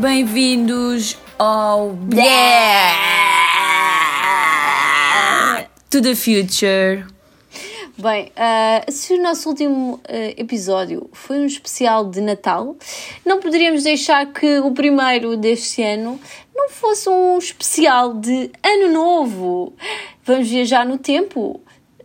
Bem-vindos 0.00 1.18
ao 1.38 1.94
yeah! 2.14 2.96
To 5.90 6.00
the 6.00 6.14
Future. 6.14 7.04
Bem, 7.98 8.32
uh, 8.32 8.90
se 8.90 9.12
o 9.12 9.22
nosso 9.22 9.50
último 9.50 9.96
uh, 9.96 10.00
episódio 10.38 11.10
foi 11.12 11.40
um 11.40 11.44
especial 11.44 12.08
de 12.08 12.22
Natal, 12.22 12.78
não 13.26 13.40
poderíamos 13.40 13.82
deixar 13.82 14.24
que 14.32 14.58
o 14.60 14.70
primeiro 14.72 15.36
deste 15.36 15.82
ano 15.82 16.18
não 16.54 16.70
fosse 16.70 17.06
um 17.10 17.36
especial 17.36 18.14
de 18.14 18.50
Ano 18.64 18.90
Novo. 18.90 19.74
Vamos 20.24 20.48
viajar 20.48 20.86
no 20.86 20.96
tempo? 20.96 21.60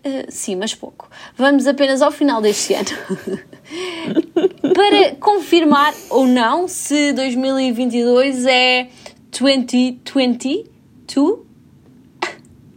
Uh, 0.06 0.26
sim, 0.30 0.56
mas 0.56 0.76
pouco. 0.76 1.10
Vamos 1.36 1.66
apenas 1.66 2.02
ao 2.02 2.12
final 2.12 2.40
deste 2.40 2.76
ano. 2.76 2.86
Para 4.76 5.16
confirmar 5.16 5.96
ou 6.12 6.28
não 6.28 6.68
se 6.68 7.12
2022 7.14 8.46
é 8.46 8.88
2022? 9.32 10.70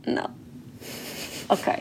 Não. 0.07 0.31
Ok. 1.51 1.75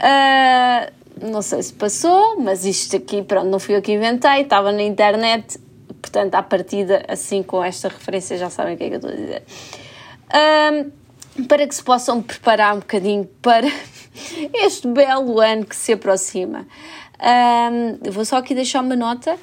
Uh, 0.00 1.30
não 1.30 1.42
sei 1.42 1.62
se 1.62 1.72
passou, 1.74 2.40
mas 2.40 2.64
isto 2.64 2.96
aqui, 2.96 3.22
pronto, 3.22 3.46
não 3.46 3.60
fui 3.60 3.76
eu 3.76 3.82
que 3.82 3.92
inventei, 3.92 4.40
estava 4.40 4.72
na 4.72 4.82
internet, 4.82 5.60
portanto, 6.00 6.34
à 6.34 6.42
partida, 6.42 7.04
assim 7.06 7.42
com 7.42 7.62
esta 7.62 7.88
referência, 7.88 8.36
já 8.36 8.50
sabem 8.50 8.74
o 8.74 8.78
que 8.78 8.84
é 8.84 8.88
que 8.88 8.94
eu 8.94 8.98
estou 8.98 9.12
a 9.12 9.14
dizer. 9.14 9.44
Uh, 10.28 11.44
para 11.46 11.66
que 11.66 11.74
se 11.74 11.82
possam 11.82 12.20
preparar 12.22 12.74
um 12.74 12.80
bocadinho 12.80 13.28
para 13.40 13.68
este 14.54 14.88
belo 14.88 15.40
ano 15.40 15.64
que 15.64 15.76
se 15.76 15.92
aproxima. 15.92 16.66
Um, 17.20 18.10
vou 18.10 18.24
só 18.24 18.36
aqui 18.36 18.54
deixar 18.54 18.80
uma 18.80 18.96
nota 18.96 19.36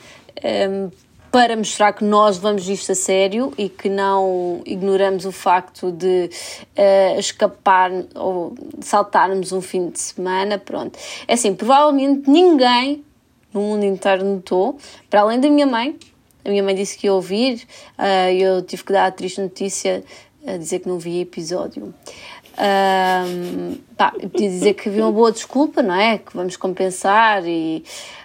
um, 0.69 0.89
para 1.31 1.55
mostrar 1.55 1.93
que 1.93 2.03
nós 2.03 2.37
levamos 2.37 2.67
isto 2.67 2.91
a 2.91 2.95
sério 2.95 3.53
e 3.57 3.69
que 3.69 3.89
não 3.89 4.61
ignoramos 4.65 5.25
o 5.25 5.31
facto 5.31 5.91
de 5.91 6.29
uh, 6.75 7.19
escapar 7.19 7.91
ou 8.15 8.55
saltarmos 8.81 9.51
um 9.51 9.61
fim 9.61 9.89
de 9.89 9.99
semana. 9.99 10.57
Pronto. 10.57 10.97
É 11.27 11.33
assim, 11.33 11.53
provavelmente 11.53 12.29
ninguém 12.29 13.03
no 13.53 13.61
mundo 13.61 13.85
inteiro 13.85 14.23
notou, 14.23 14.77
para 15.09 15.21
além 15.21 15.39
da 15.39 15.49
minha 15.49 15.65
mãe. 15.65 15.97
A 16.43 16.49
minha 16.49 16.63
mãe 16.63 16.73
disse 16.73 16.97
que 16.97 17.07
ia 17.07 17.13
ouvir, 17.13 17.67
uh, 17.99 18.31
eu 18.31 18.61
tive 18.61 18.83
que 18.85 18.93
dar 18.93 19.05
a 19.05 19.11
triste 19.11 19.41
notícia 19.41 20.01
a 20.47 20.57
dizer 20.57 20.79
que 20.79 20.87
não 20.87 20.97
vi 20.97 21.21
episódio. 21.21 21.93
Um, 22.57 23.77
pá, 23.95 24.11
podia 24.11 24.49
dizer 24.49 24.73
que 24.73 24.89
havia 24.89 25.03
uma 25.03 25.11
boa 25.11 25.31
desculpa, 25.31 25.83
não 25.83 25.93
é? 25.93 26.17
Que 26.17 26.35
vamos 26.35 26.57
compensar, 26.57 27.45
e, 27.45 27.83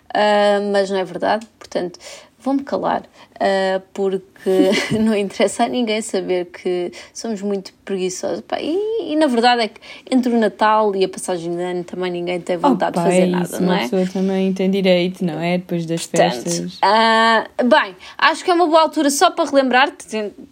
uh, 0.08 0.72
mas 0.72 0.88
não 0.88 0.98
é 0.98 1.04
verdade. 1.04 1.46
Portanto, 1.58 1.98
vou-me 2.42 2.62
calar, 2.62 3.02
uh, 3.02 3.82
porque 3.92 4.70
não 4.98 5.14
interessa 5.14 5.64
a 5.64 5.68
ninguém 5.68 6.00
saber 6.00 6.46
que 6.46 6.92
somos 7.12 7.42
muito 7.42 7.74
preguiçosos. 7.84 8.40
Pá, 8.40 8.58
e, 8.60 9.12
e, 9.12 9.16
na 9.16 9.26
verdade 9.26 9.62
é 9.62 9.68
que 9.68 9.80
entre 10.10 10.32
o 10.32 10.38
Natal 10.38 10.96
e 10.96 11.04
a 11.04 11.08
passagem 11.08 11.54
de 11.54 11.62
ano 11.62 11.84
também 11.84 12.10
ninguém 12.10 12.40
tem 12.40 12.56
vontade 12.56 12.98
oh, 12.98 13.02
de 13.02 13.06
fazer 13.06 13.22
é 13.22 13.26
nada, 13.26 13.60
não 13.60 13.72
é? 13.72 13.76
A 13.76 13.80
pessoa 13.80 14.06
também 14.06 14.52
tem 14.54 14.70
direito, 14.70 15.24
não 15.24 15.38
é? 15.38 15.58
Depois 15.58 15.84
das 15.84 16.06
Portanto, 16.06 16.42
festas. 16.42 16.78
Uh, 16.78 17.64
bem, 17.68 17.94
acho 18.16 18.44
que 18.44 18.50
é 18.50 18.54
uma 18.54 18.66
boa 18.66 18.80
altura 18.80 19.10
só 19.10 19.30
para 19.30 19.48
relembrar, 19.48 19.92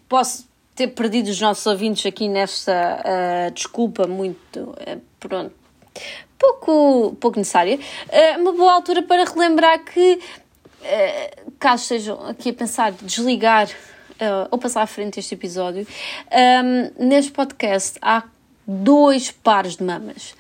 posso 0.09 0.50
ter 0.81 0.89
perdido 0.89 1.29
os 1.29 1.39
nossos 1.39 1.67
ouvintes 1.67 2.07
aqui 2.07 2.27
nesta 2.27 2.73
uh, 2.73 3.51
desculpa 3.53 4.07
muito, 4.07 4.61
uh, 4.61 5.01
pronto, 5.19 5.53
pouco, 6.39 7.17
pouco 7.21 7.39
necessária, 7.39 7.79
uh, 7.79 8.41
uma 8.41 8.53
boa 8.53 8.73
altura 8.73 9.03
para 9.03 9.25
relembrar 9.25 9.85
que, 9.85 10.19
caso 11.59 11.83
estejam 11.83 12.27
aqui 12.27 12.49
a 12.49 12.55
pensar 12.55 12.93
desligar 12.93 13.69
ou 14.51 14.57
passar 14.57 14.81
à 14.81 14.87
frente 14.87 15.21
este 15.21 15.35
episódio, 15.35 15.87
um, 16.99 17.07
neste 17.07 17.31
podcast 17.31 17.99
há 18.01 18.25
dois 18.67 19.31
pares 19.31 19.77
de 19.77 19.85
mamas. 19.85 20.35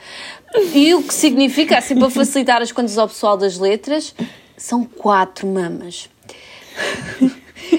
E 0.74 0.94
o 0.94 1.02
que 1.02 1.12
significa, 1.12 1.76
assim, 1.76 1.98
para 1.98 2.08
facilitar 2.08 2.62
as 2.62 2.72
contas 2.72 2.96
ao 2.96 3.06
pessoal 3.06 3.36
das 3.36 3.58
letras, 3.58 4.14
são 4.56 4.84
quatro 4.84 5.46
mamas. 5.46 6.08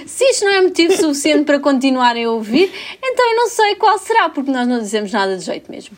Se 0.06 0.24
isto 0.26 0.46
não 0.46 0.52
é 0.52 0.62
motivo 0.62 0.96
suficiente 0.96 1.46
para 1.46 1.60
continuarem 1.60 2.26
a 2.26 2.32
ouvir, 2.32 2.72
então 3.04 3.32
eu 3.32 3.36
não 3.38 3.50
sei 3.50 3.76
qual 3.76 3.98
será, 3.98 4.30
porque 4.30 4.52
nós 4.52 4.68
não 4.68 4.80
dizemos 4.80 5.12
nada 5.12 5.38
de 5.38 5.44
jeito 5.44 5.72
mesmo. 5.72 5.98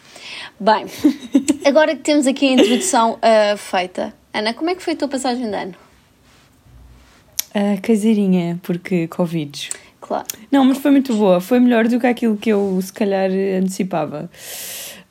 Bem, 0.59 0.85
agora 1.65 1.95
que 1.95 2.01
temos 2.01 2.27
aqui 2.27 2.47
a 2.47 2.51
introdução 2.53 3.13
uh, 3.13 3.57
feita, 3.57 4.13
Ana, 4.33 4.53
como 4.53 4.69
é 4.69 4.75
que 4.75 4.81
foi 4.81 4.93
a 4.93 4.95
tua 4.95 5.07
passagem 5.07 5.49
de 5.49 5.55
ano? 5.55 5.75
Uh, 7.55 7.79
caseirinha, 7.81 8.59
porque 8.63 9.07
Covid. 9.07 9.69
Claro. 10.01 10.25
Não, 10.51 10.65
mas 10.65 10.79
foi 10.79 10.91
muito 10.91 11.15
boa. 11.15 11.39
Foi 11.39 11.59
melhor 11.59 11.87
do 11.87 11.99
que 11.99 12.07
aquilo 12.07 12.35
que 12.35 12.49
eu 12.49 12.79
se 12.81 12.91
calhar 12.91 13.29
antecipava. 13.29 14.29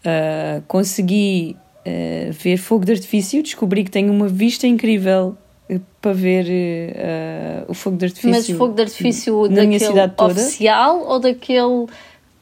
Uh, 0.04 0.60
consegui 0.66 1.56
uh, 1.86 2.32
ver 2.32 2.56
fogo 2.56 2.84
de 2.84 2.92
artifício, 2.92 3.42
descobri 3.42 3.84
que 3.84 3.90
tenho 3.90 4.12
uma 4.12 4.28
vista 4.28 4.66
incrível 4.66 5.36
para 6.00 6.12
ver 6.12 6.46
uh, 6.46 7.70
o 7.70 7.74
fogo 7.74 7.96
de 7.96 8.06
artifício. 8.06 8.30
Mas 8.30 8.50
fogo 8.50 8.74
de 8.74 8.82
artifício 8.82 9.48
na 9.48 9.64
minha 9.64 9.78
cidade 9.78 10.14
toda. 10.16 10.32
oficial 10.32 11.04
ou 11.06 11.20
daquele 11.20 11.86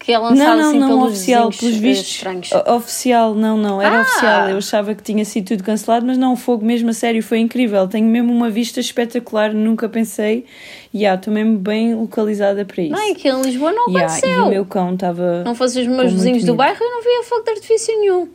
que 0.01 0.13
é 0.13 0.19
lançado 0.19 0.39
não, 0.39 0.57
não, 0.57 0.69
assim 0.69 0.79
não, 0.79 0.89
pelos 0.89 1.13
oficial, 1.13 1.51
pelos 1.51 1.77
vistos. 1.77 2.09
Estranhos? 2.09 2.51
Oficial, 2.67 3.35
não, 3.35 3.59
não, 3.59 3.83
era 3.83 3.99
ah! 3.99 4.03
oficial. 4.03 4.49
Eu 4.49 4.57
achava 4.57 4.95
que 4.95 5.03
tinha 5.03 5.25
sido 5.27 5.49
tudo 5.49 5.63
cancelado, 5.63 6.07
mas 6.07 6.17
não, 6.17 6.33
o 6.33 6.37
fogo 6.37 6.65
mesmo 6.65 6.89
a 6.89 6.93
sério 6.95 7.23
foi 7.23 7.39
incrível. 7.39 7.87
Tenho 7.87 8.07
mesmo 8.07 8.33
uma 8.33 8.49
vista 8.49 8.81
espetacular, 8.81 9.53
nunca 9.53 9.91
pensei. 9.91 10.47
E 10.93 11.01
yeah, 11.01 11.21
estou 11.21 11.33
mesmo 11.33 11.59
bem 11.59 11.95
localizada 11.95 12.65
para 12.65 12.83
isso. 12.83 12.93
Não, 12.93 13.15
que 13.15 13.29
em 13.29 13.43
Lisboa 13.43 13.73
não 13.73 13.89
yeah, 13.89 14.07
aconteceu. 14.07 14.31
E 14.31 14.41
o 14.41 14.49
meu 14.49 14.65
cão 14.65 14.95
estava. 14.95 15.45
Não 15.45 15.55
fosse 15.55 15.81
os 15.81 15.87
meus 15.87 16.13
vizinhos 16.13 16.45
do 16.45 16.55
bairro, 16.55 16.79
eu 16.81 16.91
não 16.91 17.03
via 17.03 17.23
fogo 17.25 17.45
de 17.45 17.51
artifício 17.51 18.01
nenhum. 18.01 18.29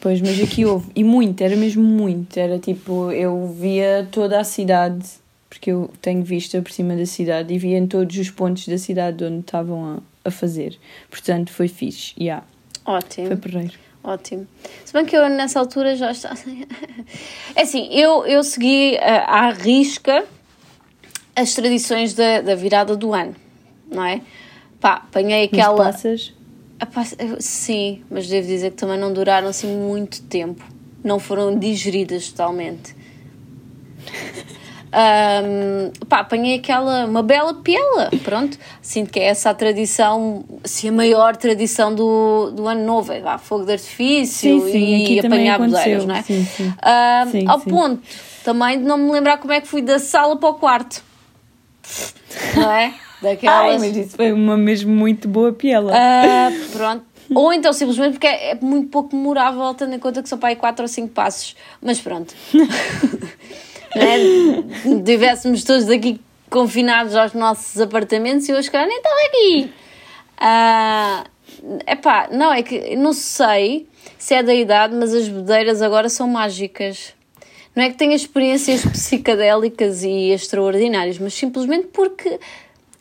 Pois, 0.00 0.20
mas 0.20 0.40
aqui 0.40 0.64
houve, 0.64 0.90
e 0.94 1.02
muito, 1.02 1.42
era 1.42 1.56
mesmo 1.56 1.82
muito, 1.82 2.38
era 2.38 2.58
tipo, 2.58 3.10
eu 3.10 3.48
via 3.48 4.06
toda 4.12 4.38
a 4.38 4.44
cidade, 4.44 5.04
porque 5.50 5.72
eu 5.72 5.90
tenho 6.00 6.22
vista 6.22 6.62
por 6.62 6.70
cima 6.70 6.94
da 6.94 7.04
cidade, 7.04 7.52
e 7.52 7.58
via 7.58 7.76
em 7.76 7.86
todos 7.86 8.16
os 8.16 8.30
pontos 8.30 8.68
da 8.68 8.78
cidade 8.78 9.24
onde 9.24 9.40
estavam 9.40 9.96
a, 10.24 10.28
a 10.28 10.30
fazer, 10.30 10.78
portanto 11.10 11.50
foi 11.50 11.66
fixe, 11.66 12.14
yeah. 12.18 12.44
Ótimo. 12.84 13.26
Foi 13.26 13.36
porreiro. 13.36 13.72
Ótimo. 14.02 14.46
Se 14.84 14.92
bem 14.92 15.04
que 15.04 15.16
eu 15.16 15.28
nessa 15.28 15.58
altura 15.58 15.96
já 15.96 16.10
está. 16.10 16.34
É 17.54 17.62
assim, 17.62 17.88
eu, 17.92 18.24
eu 18.24 18.44
segui 18.44 18.94
uh, 18.94 19.00
à 19.26 19.50
risca 19.50 20.24
as 21.34 21.54
tradições 21.54 22.14
da, 22.14 22.40
da 22.40 22.54
virada 22.54 22.96
do 22.96 23.12
ano, 23.12 23.34
não 23.90 24.04
é? 24.04 24.20
Pá, 24.80 24.94
apanhei 24.94 25.44
aquela. 25.44 25.84
Passas? 25.84 26.32
Sim, 27.40 28.02
mas 28.10 28.28
devo 28.28 28.46
dizer 28.46 28.70
que 28.70 28.76
também 28.76 28.98
não 28.98 29.12
duraram 29.12 29.48
assim 29.48 29.66
muito 29.66 30.22
tempo. 30.22 30.62
Não 31.02 31.18
foram 31.18 31.58
digeridas 31.58 32.28
totalmente. 32.28 32.94
Um, 34.88 35.90
pá, 36.06 36.20
apanhei 36.20 36.56
aquela, 36.56 37.04
uma 37.04 37.22
bela 37.22 37.52
piela, 37.54 38.10
pronto. 38.24 38.58
Sinto 38.80 39.10
que 39.10 39.20
é 39.20 39.24
essa 39.24 39.50
a 39.50 39.54
tradição, 39.54 40.44
assim, 40.64 40.88
a 40.88 40.92
maior 40.92 41.36
tradição 41.36 41.94
do, 41.94 42.50
do 42.52 42.66
ano 42.66 42.84
novo, 42.84 43.12
é 43.12 43.18
lá, 43.18 43.36
fogo 43.36 43.66
de 43.66 43.72
artifício 43.72 44.60
sim, 44.62 44.72
sim, 44.72 45.12
e 45.12 45.20
apanhar 45.20 45.58
bodeiras, 45.58 46.06
não 46.06 46.14
é? 46.14 46.22
Sim, 46.22 46.44
sim. 46.44 46.68
Um, 46.68 47.30
sim, 47.30 47.46
ao 47.46 47.60
ponto 47.60 48.02
também 48.42 48.78
de 48.78 48.84
não 48.84 48.96
me 48.96 49.12
lembrar 49.12 49.36
como 49.38 49.52
é 49.52 49.60
que 49.60 49.68
fui 49.68 49.82
da 49.82 49.98
sala 49.98 50.36
para 50.36 50.48
o 50.48 50.54
quarto, 50.54 51.02
não 52.56 52.70
é? 52.70 52.94
Daquelas... 53.20 53.70
Ai, 53.70 53.78
mas 53.78 53.96
isso 53.96 54.16
foi 54.16 54.32
uma 54.32 54.56
mesmo 54.56 54.92
muito 54.92 55.28
boa 55.28 55.52
piela. 55.52 55.92
Uh, 55.92 56.68
pronto. 56.70 57.04
Ou 57.34 57.52
então 57.52 57.72
simplesmente 57.72 58.12
porque 58.12 58.26
é, 58.26 58.52
é 58.52 58.54
muito 58.60 58.88
pouco 58.88 59.14
memorável, 59.14 59.74
tendo 59.74 59.94
em 59.94 59.98
conta 59.98 60.22
que 60.22 60.28
só 60.28 60.36
para 60.36 60.50
aí 60.50 60.56
4 60.56 60.82
ou 60.82 60.88
5 60.88 61.08
passos. 61.08 61.56
Mas 61.82 62.00
pronto. 62.00 62.34
é? 63.94 65.02
Tivéssemos 65.04 65.62
todos 65.64 65.88
aqui 65.90 66.20
confinados 66.48 67.14
aos 67.14 67.34
nossos 67.34 67.80
apartamentos 67.80 68.48
e 68.48 68.52
eu, 68.52 68.70
cara, 68.70 68.86
nem 68.86 68.96
estava 68.96 69.16
aqui. 69.26 69.72
Uh, 70.40 71.90
epá, 71.90 72.28
não, 72.30 72.52
é 72.52 72.62
que 72.62 72.96
não 72.96 73.12
sei 73.12 73.86
se 74.16 74.34
é 74.34 74.42
da 74.42 74.54
idade, 74.54 74.94
mas 74.94 75.12
as 75.12 75.28
bedeiras 75.28 75.82
agora 75.82 76.08
são 76.08 76.28
mágicas. 76.28 77.14
Não 77.76 77.84
é 77.84 77.90
que 77.90 77.96
tenha 77.96 78.14
experiências 78.14 78.82
psicadélicas 78.86 80.02
e 80.02 80.30
extraordinárias, 80.30 81.18
mas 81.18 81.34
simplesmente 81.34 81.88
porque 81.88 82.40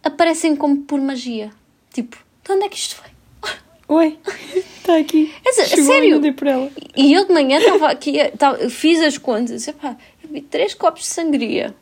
aparecem 0.07 0.55
como 0.55 0.77
por 0.77 0.99
magia. 0.99 1.51
Tipo, 1.93 2.17
de 2.43 2.51
onde 2.51 2.65
é 2.65 2.69
que 2.69 2.77
isto 2.77 2.95
foi? 2.95 3.09
Oi, 3.87 4.19
está 4.77 4.97
aqui. 4.97 5.33
É, 5.45 5.51
sério? 5.51 6.33
Por 6.33 6.47
ela. 6.47 6.71
E 6.95 7.13
eu 7.13 7.25
de 7.25 7.33
manhã 7.33 7.59
estava 7.59 7.89
aqui, 7.89 8.17
tava, 8.37 8.69
fiz 8.69 9.01
as 9.01 9.17
contas, 9.17 9.67
epá, 9.67 9.97
eu 10.23 10.29
vi 10.29 10.41
três 10.41 10.73
copos 10.73 11.01
de 11.01 11.07
sangria, 11.07 11.75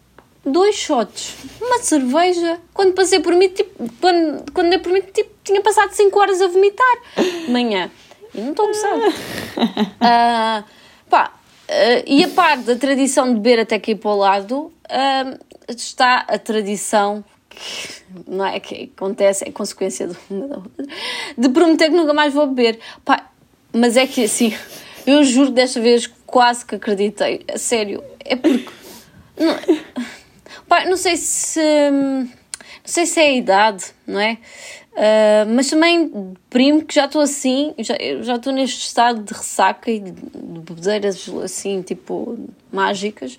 dois 0.43 0.75
shots, 0.75 1.35
uma 1.61 1.79
cerveja. 1.79 2.59
Quando 2.73 2.93
passei 2.93 3.19
por 3.19 3.33
mim, 3.33 3.49
tipo, 3.49 3.89
quando, 4.01 4.51
quando 4.51 4.69
dei 4.69 4.79
por 4.79 4.91
mim, 4.91 5.01
tipo, 5.01 5.31
tinha 5.43 5.61
passado 5.61 5.91
5 5.91 6.19
horas 6.19 6.41
a 6.41 6.47
vomitar. 6.47 6.97
De 7.17 7.51
manhã. 7.51 7.91
E 8.33 8.41
não 8.41 8.51
estou 8.51 8.67
a 8.67 10.61
uh, 10.61 10.63
pá, 11.09 11.31
uh, 11.69 12.03
e 12.05 12.23
a 12.23 12.27
parte 12.29 12.63
da 12.63 12.75
tradição 12.75 13.27
de 13.27 13.35
beber 13.35 13.59
até 13.59 13.75
aqui 13.75 13.95
para 13.95 14.11
o 14.11 14.17
lado, 14.17 14.57
uh, 14.57 15.39
está 15.69 16.25
a 16.27 16.37
tradição 16.37 17.23
não 18.27 18.45
é 18.45 18.59
que 18.59 18.91
acontece, 18.95 19.47
é 19.47 19.51
consequência 19.51 20.07
de, 20.07 20.15
de 21.37 21.49
prometer 21.49 21.89
que 21.89 21.95
nunca 21.95 22.13
mais 22.13 22.33
vou 22.33 22.47
beber. 22.47 22.79
Pá, 23.03 23.29
mas 23.73 23.97
é 23.97 24.07
que 24.07 24.23
assim, 24.23 24.53
eu 25.05 25.23
juro 25.23 25.51
desta 25.51 25.81
vez 25.81 26.07
quase 26.25 26.65
que 26.65 26.75
acreditei, 26.75 27.41
a 27.53 27.57
sério, 27.57 28.03
é 28.19 28.35
porque 28.35 28.69
não, 29.37 29.55
pá, 30.67 30.85
não 30.85 30.97
sei 30.97 31.17
se 31.17 31.59
não 31.59 32.27
sei 32.91 33.05
se 33.05 33.19
é 33.19 33.25
a 33.25 33.33
idade, 33.33 33.85
não 34.05 34.19
é? 34.19 34.37
Uh, 34.93 35.53
mas 35.53 35.69
também 35.69 36.33
primo 36.49 36.85
que 36.85 36.95
já 36.95 37.05
estou 37.05 37.21
assim, 37.21 37.73
já, 37.79 37.95
já 38.21 38.35
estou 38.35 38.53
neste 38.53 38.79
estado 38.79 39.23
de 39.23 39.33
ressaca 39.33 39.91
e 39.91 39.99
de, 39.99 40.11
de 40.11 40.59
bebedeiras 40.61 41.27
assim, 41.43 41.81
tipo, 41.81 42.37
mágicas, 42.71 43.33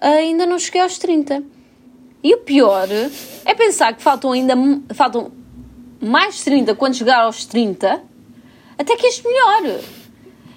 uh, 0.00 0.18
ainda 0.18 0.46
não 0.46 0.58
cheguei 0.58 0.80
aos 0.80 0.98
30. 0.98 1.42
E 2.26 2.34
o 2.34 2.38
pior 2.38 2.88
é 3.44 3.54
pensar 3.54 3.94
que 3.94 4.02
faltam 4.02 4.32
ainda 4.32 4.56
faltam 4.92 5.30
mais 6.00 6.42
30 6.42 6.74
quando 6.74 6.96
chegar 6.96 7.20
aos 7.20 7.44
30, 7.44 8.02
até 8.76 8.96
que 8.96 9.06
este 9.06 9.22
melhor. 9.22 9.78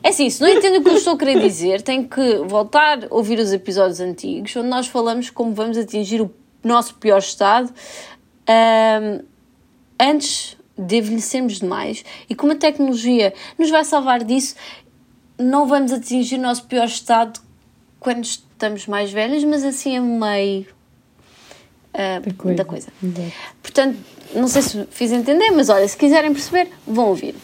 É 0.01 0.09
assim, 0.09 0.27
se 0.31 0.41
não 0.41 0.49
entendem 0.49 0.79
o 0.79 0.83
que 0.83 0.89
eu 0.89 0.95
estou 0.95 1.13
a 1.13 1.17
querer 1.19 1.39
dizer, 1.39 1.83
tem 1.83 2.07
que 2.07 2.37
voltar 2.37 3.03
a 3.03 3.07
ouvir 3.11 3.37
os 3.37 3.53
episódios 3.53 3.99
antigos, 3.99 4.55
onde 4.55 4.67
nós 4.67 4.87
falamos 4.87 5.29
como 5.29 5.53
vamos 5.53 5.77
atingir 5.77 6.23
o 6.23 6.33
nosso 6.63 6.95
pior 6.95 7.19
estado 7.19 7.71
um, 8.49 9.23
antes 9.99 10.57
de 10.75 10.97
envelhecermos 10.97 11.59
demais 11.59 12.03
e 12.27 12.33
como 12.33 12.53
a 12.53 12.55
tecnologia 12.55 13.31
nos 13.59 13.69
vai 13.69 13.85
salvar 13.85 14.23
disso, 14.23 14.55
não 15.37 15.67
vamos 15.67 15.93
atingir 15.93 16.39
o 16.39 16.41
nosso 16.41 16.65
pior 16.65 16.85
estado 16.85 17.39
quando 17.99 18.23
estamos 18.23 18.87
mais 18.87 19.11
velhos, 19.11 19.43
mas 19.43 19.63
assim 19.63 19.95
a 19.95 20.01
meio 20.01 20.78
uh, 21.99 22.21
da 22.21 22.33
coisa. 22.33 22.57
Da 22.57 22.65
coisa. 22.65 22.87
Portanto, 23.61 23.97
não 24.33 24.47
sei 24.47 24.61
se 24.61 24.87
fiz 24.91 25.11
entender, 25.11 25.51
mas 25.51 25.69
olha, 25.69 25.87
se 25.87 25.97
quiserem 25.97 26.33
perceber, 26.33 26.69
vão 26.87 27.07
ouvir. 27.07 27.35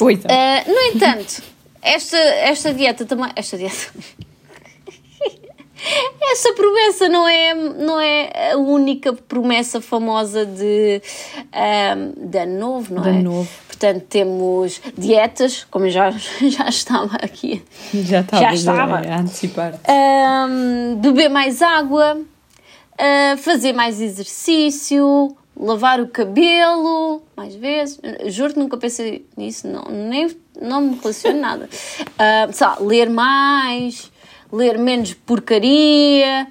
Uh, 0.00 0.70
no 0.70 0.80
entanto, 0.94 1.42
esta, 1.80 2.16
esta 2.16 2.74
dieta 2.74 3.04
também. 3.04 3.30
Esta 3.34 3.56
dieta. 3.56 3.76
Essa 6.32 6.52
promessa 6.54 7.08
não 7.08 7.28
é, 7.28 7.54
não 7.54 8.00
é 8.00 8.52
a 8.52 8.56
única 8.56 9.12
promessa 9.12 9.80
famosa 9.80 10.44
de, 10.44 11.00
um, 11.54 12.28
de 12.28 12.38
ano 12.38 12.58
novo, 12.58 12.94
não 12.94 13.02
de 13.02 13.08
é? 13.10 13.12
novo. 13.12 13.48
Portanto, 13.68 14.04
temos 14.08 14.80
dietas, 14.96 15.64
como 15.70 15.88
já, 15.88 16.10
já 16.48 16.68
estava 16.68 17.16
aqui. 17.16 17.62
Já 17.92 18.20
estava, 18.20 18.42
já 18.42 18.54
estava. 18.54 18.96
a 18.96 19.20
antecipar. 19.20 19.78
Um, 19.88 20.96
beber 20.96 21.28
mais 21.28 21.62
água, 21.62 22.20
uh, 22.96 23.36
fazer 23.38 23.72
mais 23.72 24.00
exercício, 24.00 25.36
lavar 25.56 26.00
o 26.00 26.08
cabelo 26.08 27.22
mais 27.36 27.54
vezes. 27.54 28.00
Juro 28.26 28.54
que 28.54 28.58
nunca 28.58 28.76
pensei 28.76 29.26
nisso, 29.36 29.66
não, 29.66 29.84
nem, 29.84 30.34
não 30.60 30.80
me 30.80 30.98
relaciono 30.98 31.40
nada. 31.40 31.68
Uh, 32.16 32.48
lá, 32.58 32.78
ler 32.80 33.10
mais, 33.10 34.10
ler 34.50 34.78
menos 34.78 35.12
porcaria. 35.12 36.46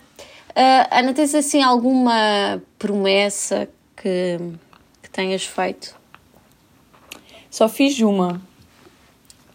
Uh, 0.51 0.87
Ana, 0.91 1.11
tens 1.11 1.33
assim 1.33 1.63
alguma 1.63 2.61
promessa 2.77 3.67
que, 3.97 4.37
que 5.01 5.09
tenhas 5.09 5.43
feito? 5.43 5.95
Só 7.49 7.67
fiz 7.67 7.99
uma. 7.99 8.39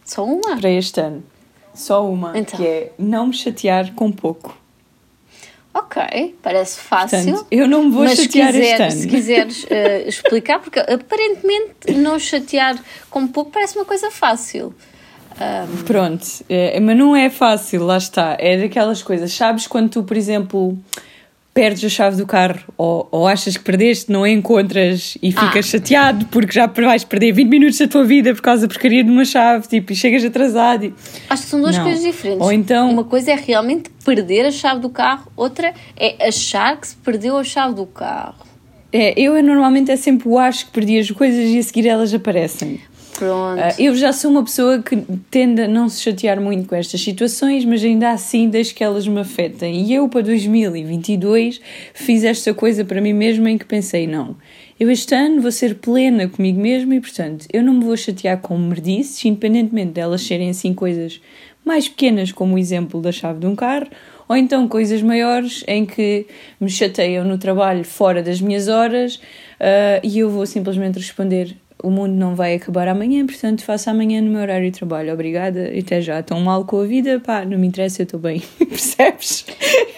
Só 0.03 0.25
uma? 0.25 0.57
Para 0.57 0.69
este 0.69 0.99
ano. 0.99 1.23
Só 1.73 2.05
uma. 2.05 2.37
Então. 2.37 2.59
Que 2.59 2.67
é 2.67 2.93
não 2.99 3.27
me 3.27 3.33
chatear 3.33 3.93
com 3.93 4.11
pouco. 4.11 4.60
Ok, 5.73 6.35
parece 6.41 6.79
fácil. 6.79 7.23
Portanto, 7.23 7.47
eu 7.49 7.67
não 7.67 7.85
me 7.85 7.91
vou 7.91 8.03
mas 8.03 8.17
chatear 8.17 8.51
quiser, 8.51 8.71
este 8.71 8.81
ano. 8.81 8.91
Se 8.91 9.07
quiseres 9.07 9.63
uh, 9.63 10.07
explicar, 10.07 10.59
porque 10.59 10.79
aparentemente 10.79 11.93
não 11.95 12.19
chatear 12.19 12.77
com 13.09 13.25
pouco 13.27 13.51
parece 13.51 13.77
uma 13.77 13.85
coisa 13.85 14.11
fácil. 14.11 14.73
Um... 15.39 15.83
Pronto, 15.83 16.25
é, 16.49 16.79
mas 16.79 16.97
não 16.97 17.15
é 17.15 17.29
fácil, 17.29 17.85
lá 17.85 17.97
está. 17.97 18.35
É 18.37 18.57
daquelas 18.57 19.01
coisas. 19.01 19.31
Sabes 19.31 19.65
quando 19.65 19.89
tu, 19.89 20.03
por 20.03 20.17
exemplo, 20.17 20.77
perdes 21.53 21.83
a 21.83 21.89
chave 21.89 22.17
do 22.17 22.25
carro 22.25 22.61
ou, 22.77 23.07
ou 23.11 23.27
achas 23.27 23.57
que 23.57 23.63
perdeste, 23.63 24.11
não 24.11 24.23
a 24.23 24.29
encontras 24.29 25.17
e 25.21 25.31
ficas 25.31 25.65
ah. 25.65 25.69
chateado 25.69 26.25
porque 26.27 26.53
já 26.53 26.65
vais 26.67 27.03
perder 27.03 27.33
20 27.33 27.49
minutos 27.49 27.77
da 27.77 27.87
tua 27.87 28.03
vida 28.05 28.33
por 28.33 28.41
causa 28.41 28.61
da 28.61 28.67
porcaria 28.67 29.03
de 29.03 29.09
uma 29.09 29.25
chave 29.25 29.67
tipo, 29.67 29.91
e 29.91 29.95
chegas 29.95 30.23
atrasado. 30.23 30.85
E... 30.85 30.93
Acho 31.29 31.43
que 31.43 31.49
são 31.49 31.59
duas 31.59 31.75
não. 31.77 31.83
coisas 31.83 32.03
diferentes. 32.03 32.45
Ou 32.45 32.51
então... 32.51 32.89
Uma 32.89 33.03
coisa 33.03 33.31
é 33.31 33.35
realmente 33.35 33.89
perder 34.05 34.45
a 34.45 34.51
chave 34.51 34.79
do 34.79 34.89
carro, 34.89 35.31
outra 35.35 35.73
é 35.97 36.27
achar 36.27 36.79
que 36.79 36.87
se 36.87 36.95
perdeu 36.95 37.37
a 37.37 37.43
chave 37.43 37.75
do 37.75 37.85
carro. 37.85 38.51
É, 38.93 39.17
eu 39.19 39.41
normalmente 39.41 39.89
é 39.89 39.95
sempre 39.95 40.27
o 40.27 40.37
acho 40.37 40.65
que 40.65 40.71
perdi 40.71 40.99
as 40.99 41.09
coisas 41.11 41.49
e 41.49 41.57
a 41.57 41.63
seguir 41.63 41.87
elas 41.87 42.13
aparecem. 42.13 42.81
Pronto. 43.21 43.59
Uh, 43.59 43.75
eu 43.77 43.95
já 43.95 44.11
sou 44.11 44.31
uma 44.31 44.43
pessoa 44.43 44.81
que 44.81 44.97
tende 45.29 45.61
a 45.61 45.67
não 45.67 45.87
se 45.87 46.01
chatear 46.01 46.41
muito 46.41 46.67
com 46.67 46.73
estas 46.73 46.99
situações, 46.99 47.63
mas 47.63 47.83
ainda 47.83 48.09
assim 48.09 48.49
deixo 48.49 48.73
que 48.73 48.83
elas 48.83 49.07
me 49.07 49.19
afetem. 49.19 49.85
E 49.85 49.93
eu, 49.93 50.09
para 50.09 50.21
2022, 50.21 51.61
fiz 51.93 52.23
esta 52.23 52.51
coisa 52.51 52.83
para 52.83 52.99
mim 52.99 53.13
mesma 53.13 53.51
em 53.51 53.59
que 53.59 53.65
pensei: 53.65 54.07
não, 54.07 54.35
eu 54.79 54.89
este 54.89 55.13
ano 55.13 55.39
vou 55.39 55.51
ser 55.51 55.75
plena 55.75 56.27
comigo 56.27 56.59
mesma 56.59 56.95
e, 56.95 56.99
portanto, 56.99 57.45
eu 57.53 57.61
não 57.61 57.75
me 57.75 57.85
vou 57.85 57.95
chatear 57.95 58.39
com 58.39 58.57
merdices, 58.57 59.23
independentemente 59.23 59.91
delas 59.91 60.23
serem 60.23 60.49
assim 60.49 60.73
coisas 60.73 61.21
mais 61.63 61.87
pequenas, 61.87 62.31
como 62.31 62.55
o 62.55 62.57
exemplo 62.57 62.99
da 62.99 63.11
chave 63.11 63.39
de 63.39 63.45
um 63.45 63.55
carro, 63.55 63.85
ou 64.27 64.35
então 64.35 64.67
coisas 64.67 64.99
maiores 65.03 65.63
em 65.67 65.85
que 65.85 66.25
me 66.59 66.71
chateiam 66.71 67.23
no 67.23 67.37
trabalho 67.37 67.83
fora 67.83 68.23
das 68.23 68.41
minhas 68.41 68.67
horas 68.67 69.17
uh, 69.17 70.01
e 70.01 70.17
eu 70.17 70.29
vou 70.31 70.47
simplesmente 70.47 70.97
responder 70.97 71.55
o 71.83 71.89
mundo 71.89 72.13
não 72.13 72.35
vai 72.35 72.55
acabar 72.55 72.87
amanhã, 72.87 73.25
portanto 73.25 73.63
faço 73.63 73.89
amanhã 73.89 74.21
no 74.21 74.29
meu 74.29 74.41
horário 74.41 74.69
de 74.69 74.77
trabalho. 74.77 75.11
Obrigada, 75.13 75.71
e 75.73 75.79
até 75.79 75.99
já. 75.99 76.19
Estão 76.19 76.39
mal 76.39 76.63
com 76.65 76.81
a 76.81 76.85
vida, 76.85 77.19
pá, 77.19 77.43
não 77.43 77.57
me 77.57 77.67
interessa, 77.67 78.01
eu 78.01 78.03
estou 78.03 78.19
bem. 78.19 78.41
Percebes? 78.57 79.45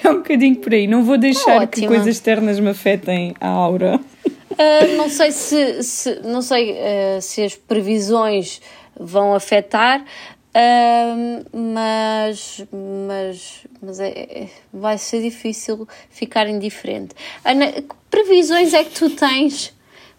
É 0.03 0.09
um 0.09 0.15
bocadinho 0.15 0.55
por 0.57 0.73
aí. 0.73 0.87
Não 0.87 1.03
vou 1.03 1.17
deixar 1.17 1.67
que 1.67 1.85
coisas 1.85 2.07
externas 2.07 2.59
me 2.59 2.69
afetem 2.69 3.35
a 3.39 3.49
aura. 3.49 3.99
Uh, 4.25 4.97
não 4.97 5.09
sei 5.09 5.31
se, 5.31 5.83
se 5.83 6.19
não 6.23 6.41
sei 6.41 6.71
uh, 6.71 7.21
se 7.21 7.43
as 7.43 7.55
previsões 7.55 8.61
vão 8.97 9.33
afetar, 9.33 10.01
uh, 10.01 11.45
mas, 11.51 12.63
mas, 13.07 13.65
mas 13.81 13.99
é, 13.99 14.09
é, 14.09 14.47
vai 14.71 14.97
ser 14.97 15.21
difícil 15.21 15.87
ficar 16.09 16.47
indiferente. 16.47 17.15
Ana, 17.43 17.71
que 17.71 17.83
previsões 18.09 18.73
é 18.73 18.83
que 18.83 18.91
tu 18.91 19.09
tens 19.09 19.73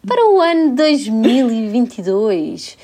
para 0.07 0.31
o 0.31 0.41
ano 0.41 0.75
2022, 0.75 2.79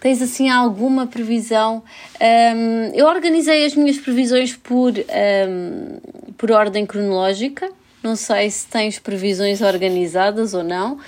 tens 0.00 0.22
assim 0.22 0.48
alguma 0.48 1.06
previsão? 1.06 1.82
Um, 2.20 2.94
eu 2.94 3.06
organizei 3.06 3.64
as 3.64 3.74
minhas 3.74 3.98
previsões 3.98 4.54
por, 4.54 4.92
um, 4.92 5.98
por 6.38 6.52
ordem 6.52 6.86
cronológica. 6.86 7.70
Não 8.02 8.16
sei 8.16 8.50
se 8.50 8.66
tens 8.66 8.98
previsões 8.98 9.62
organizadas 9.62 10.54
ou 10.54 10.62
não. 10.62 10.98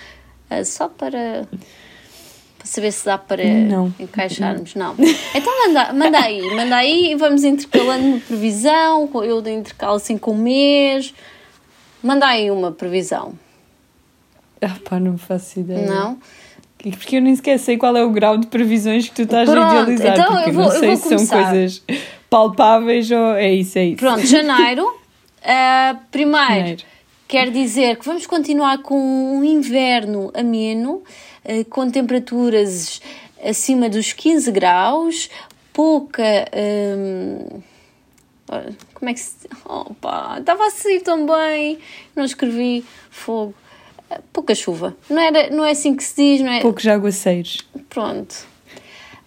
Uh, 0.50 0.64
só 0.64 0.88
para, 0.88 1.46
para 2.58 2.66
saber 2.66 2.90
se 2.90 3.04
dá 3.04 3.18
para 3.18 3.44
não. 3.44 3.94
encaixarmos. 4.00 4.74
Não. 4.74 4.96
Então 5.34 5.66
manda, 5.66 5.92
manda 5.92 6.18
aí, 6.18 6.56
manda 6.56 6.76
aí 6.76 7.12
e 7.12 7.14
vamos 7.14 7.44
intercalando 7.44 8.04
uma 8.04 8.20
previsão. 8.20 9.08
Eu 9.22 9.46
intercalo 9.46 9.96
assim 9.96 10.18
com 10.18 10.32
o 10.32 10.38
mês. 10.38 11.14
Manda 12.02 12.26
aí 12.26 12.50
uma 12.50 12.72
previsão. 12.72 13.34
Ah 14.60 14.76
pá, 14.88 14.98
não 14.98 15.18
faço 15.18 15.60
ideia. 15.60 15.86
Não? 15.86 16.18
Porque 16.78 17.16
eu 17.16 17.22
nem 17.22 17.34
sequer 17.34 17.58
sei 17.58 17.76
qual 17.76 17.96
é 17.96 18.04
o 18.04 18.10
grau 18.10 18.38
de 18.38 18.46
previsões 18.46 19.08
que 19.08 19.14
tu 19.14 19.22
estás 19.22 19.48
Pronto, 19.48 19.66
a 19.66 19.82
idealizar. 19.82 20.18
Então 20.18 20.32
porque 20.32 20.50
eu 20.50 20.54
vou, 20.54 20.64
não 20.64 20.70
sei 20.70 20.92
eu 20.92 20.96
se 20.96 21.08
são 21.08 21.26
coisas 21.26 21.82
palpáveis 22.30 23.10
ou 23.10 23.34
é 23.34 23.52
isso, 23.52 23.78
é 23.78 23.84
isso. 23.86 23.96
Pronto, 23.96 24.24
janeiro. 24.26 24.86
Uh, 24.86 25.98
primeiro, 26.10 26.48
janeiro. 26.48 26.84
quer 27.26 27.50
dizer 27.50 27.96
que 27.96 28.04
vamos 28.04 28.26
continuar 28.26 28.78
com 28.78 28.96
um 28.98 29.44
inverno 29.44 30.30
ameno, 30.34 31.02
uh, 31.44 31.64
com 31.70 31.90
temperaturas 31.90 33.00
acima 33.44 33.88
dos 33.88 34.12
15 34.12 34.50
graus, 34.52 35.30
pouca. 35.72 36.22
Um, 36.54 37.60
como 38.94 39.10
é 39.10 39.14
que 39.14 39.20
se. 39.20 39.48
Opa, 39.64 40.36
estava 40.38 40.66
a 40.66 40.70
sair 40.70 41.00
tão 41.00 41.26
bem, 41.26 41.78
não 42.14 42.24
escrevi 42.24 42.84
fogo 43.10 43.54
pouca 44.32 44.54
chuva. 44.54 44.96
Não, 45.08 45.20
era, 45.20 45.50
não 45.50 45.64
é 45.64 45.70
assim 45.70 45.94
que 45.94 46.04
se 46.04 46.14
diz, 46.14 46.40
não 46.40 46.52
é? 46.52 46.60
Poucos 46.60 46.86
aguaceiros. 46.86 47.66
Pronto. 47.88 48.46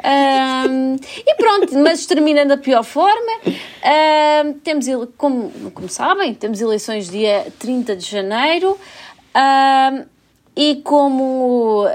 Um, 0.01 0.95
e 0.95 1.35
pronto, 1.35 1.77
mas 1.79 2.05
termina 2.05 2.45
da 2.45 2.57
pior 2.57 2.83
forma. 2.83 3.41
Um, 3.45 4.53
temos, 4.53 4.85
como, 5.17 5.51
como 5.71 5.89
sabem, 5.89 6.33
temos 6.33 6.61
eleições 6.61 7.09
dia 7.09 7.47
30 7.59 7.95
de 7.95 8.05
janeiro. 8.05 8.77
Um, 9.35 10.05
e 10.55 10.81
como. 10.83 11.85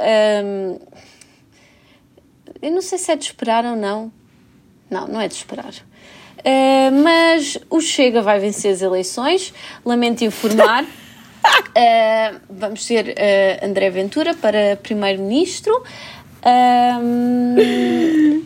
eu 2.63 2.71
não 2.71 2.83
sei 2.83 2.99
se 2.99 3.11
é 3.11 3.17
de 3.17 3.25
esperar 3.25 3.65
ou 3.65 3.77
não. 3.77 4.13
Não, 4.91 5.09
não 5.09 5.21
é 5.21 5.27
de 5.27 5.35
esperar. 5.35 5.73
Uh, 6.41 7.03
mas 7.03 7.57
o 7.71 7.81
Chega 7.81 8.21
vai 8.21 8.39
vencer 8.39 8.71
as 8.71 8.83
eleições, 8.83 9.55
lamento 9.85 10.25
informar. 10.25 10.85
Uh, 11.71 12.41
vamos 12.51 12.87
ter 12.87 13.09
uh, 13.09 13.67
André 13.67 13.91
Ventura 13.91 14.35
para 14.35 14.77
primeiro-ministro. 14.83 15.83
Um, 16.45 17.57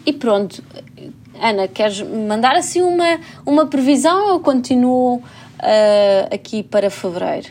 e 0.06 0.12
pronto. 0.12 0.62
Ana, 1.40 1.68
queres 1.68 2.00
mandar 2.02 2.56
assim 2.56 2.82
uma, 2.82 3.20
uma 3.46 3.66
previsão 3.66 4.32
ou 4.32 4.40
continuo 4.40 5.16
uh, 5.16 6.34
aqui 6.34 6.62
para 6.62 6.90
fevereiro? 6.90 7.50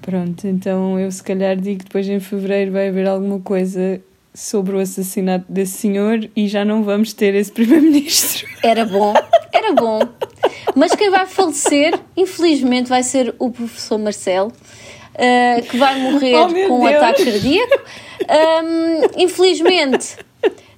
Pronto, 0.00 0.46
então 0.46 0.98
eu 1.00 1.10
se 1.10 1.22
calhar 1.22 1.56
digo 1.56 1.80
que 1.80 1.84
depois 1.86 2.08
em 2.08 2.20
fevereiro 2.20 2.72
vai 2.72 2.88
haver 2.88 3.08
alguma 3.08 3.40
coisa 3.40 4.00
sobre 4.32 4.76
o 4.76 4.78
assassinato 4.78 5.46
desse 5.48 5.78
senhor 5.78 6.30
e 6.36 6.46
já 6.46 6.64
não 6.64 6.84
vamos 6.84 7.12
ter 7.12 7.34
esse 7.34 7.50
primeiro-ministro. 7.52 8.46
Era 8.62 8.84
bom, 8.84 9.12
era 9.52 9.72
bom. 9.72 10.00
Mas 10.76 10.94
quem 10.94 11.08
vai 11.08 11.24
falecer, 11.24 11.98
infelizmente, 12.14 12.86
vai 12.90 13.02
ser 13.02 13.34
o 13.38 13.50
professor 13.50 13.96
Marcelo, 13.96 14.48
uh, 15.14 15.62
que 15.62 15.78
vai 15.78 15.98
morrer 15.98 16.36
oh, 16.36 16.68
com 16.68 16.80
um 16.80 16.86
ataque 16.86 17.24
cardíaco. 17.24 17.82
Um, 18.28 19.22
infelizmente, 19.22 20.18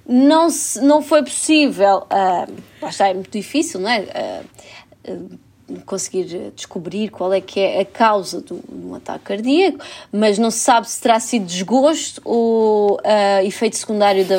não, 0.07 0.49
se, 0.49 0.81
não 0.81 1.01
foi 1.01 1.21
possível. 1.21 2.07
Uh, 2.09 2.87
está, 2.87 3.09
é 3.09 3.13
muito 3.13 3.29
difícil, 3.29 3.81
não 3.81 3.89
é? 3.89 4.45
Uh, 5.05 5.11
uh, 5.11 5.39
conseguir 5.85 6.51
descobrir 6.55 7.09
qual 7.09 7.33
é 7.33 7.41
que 7.41 7.59
é 7.59 7.81
a 7.81 7.85
causa 7.85 8.41
do, 8.41 8.59
do 8.67 8.95
ataque 8.95 9.25
cardíaco, 9.25 9.79
mas 10.11 10.37
não 10.37 10.51
se 10.51 10.59
sabe 10.59 10.89
se 10.89 11.01
terá 11.01 11.19
sido 11.19 11.45
desgosto 11.45 12.21
ou 12.25 12.95
uh, 12.95 13.45
efeito 13.45 13.77
secundário 13.77 14.25
da, 14.25 14.35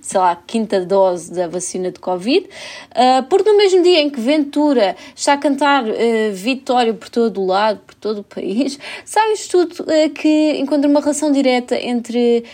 sei 0.00 0.20
lá, 0.20 0.36
quinta 0.46 0.84
dose 0.84 1.32
da 1.32 1.48
vacina 1.48 1.90
de 1.90 1.98
Covid, 1.98 2.46
uh, 2.46 3.22
porque 3.28 3.50
no 3.50 3.56
mesmo 3.56 3.82
dia 3.82 4.00
em 4.00 4.10
que 4.10 4.20
Ventura 4.20 4.96
está 5.14 5.34
a 5.34 5.38
cantar 5.38 5.84
uh, 5.84 5.94
vitória 6.32 6.92
por 6.94 7.08
todo 7.08 7.40
o 7.40 7.46
lado, 7.46 7.80
por 7.86 7.94
todo 7.94 8.18
o 8.18 8.24
país, 8.24 8.78
sai 9.04 9.30
um 9.30 9.34
estudo 9.34 9.84
que 10.14 10.56
encontra 10.58 10.88
uma 10.88 11.00
relação 11.00 11.30
direta 11.30 11.76
entre 11.76 12.44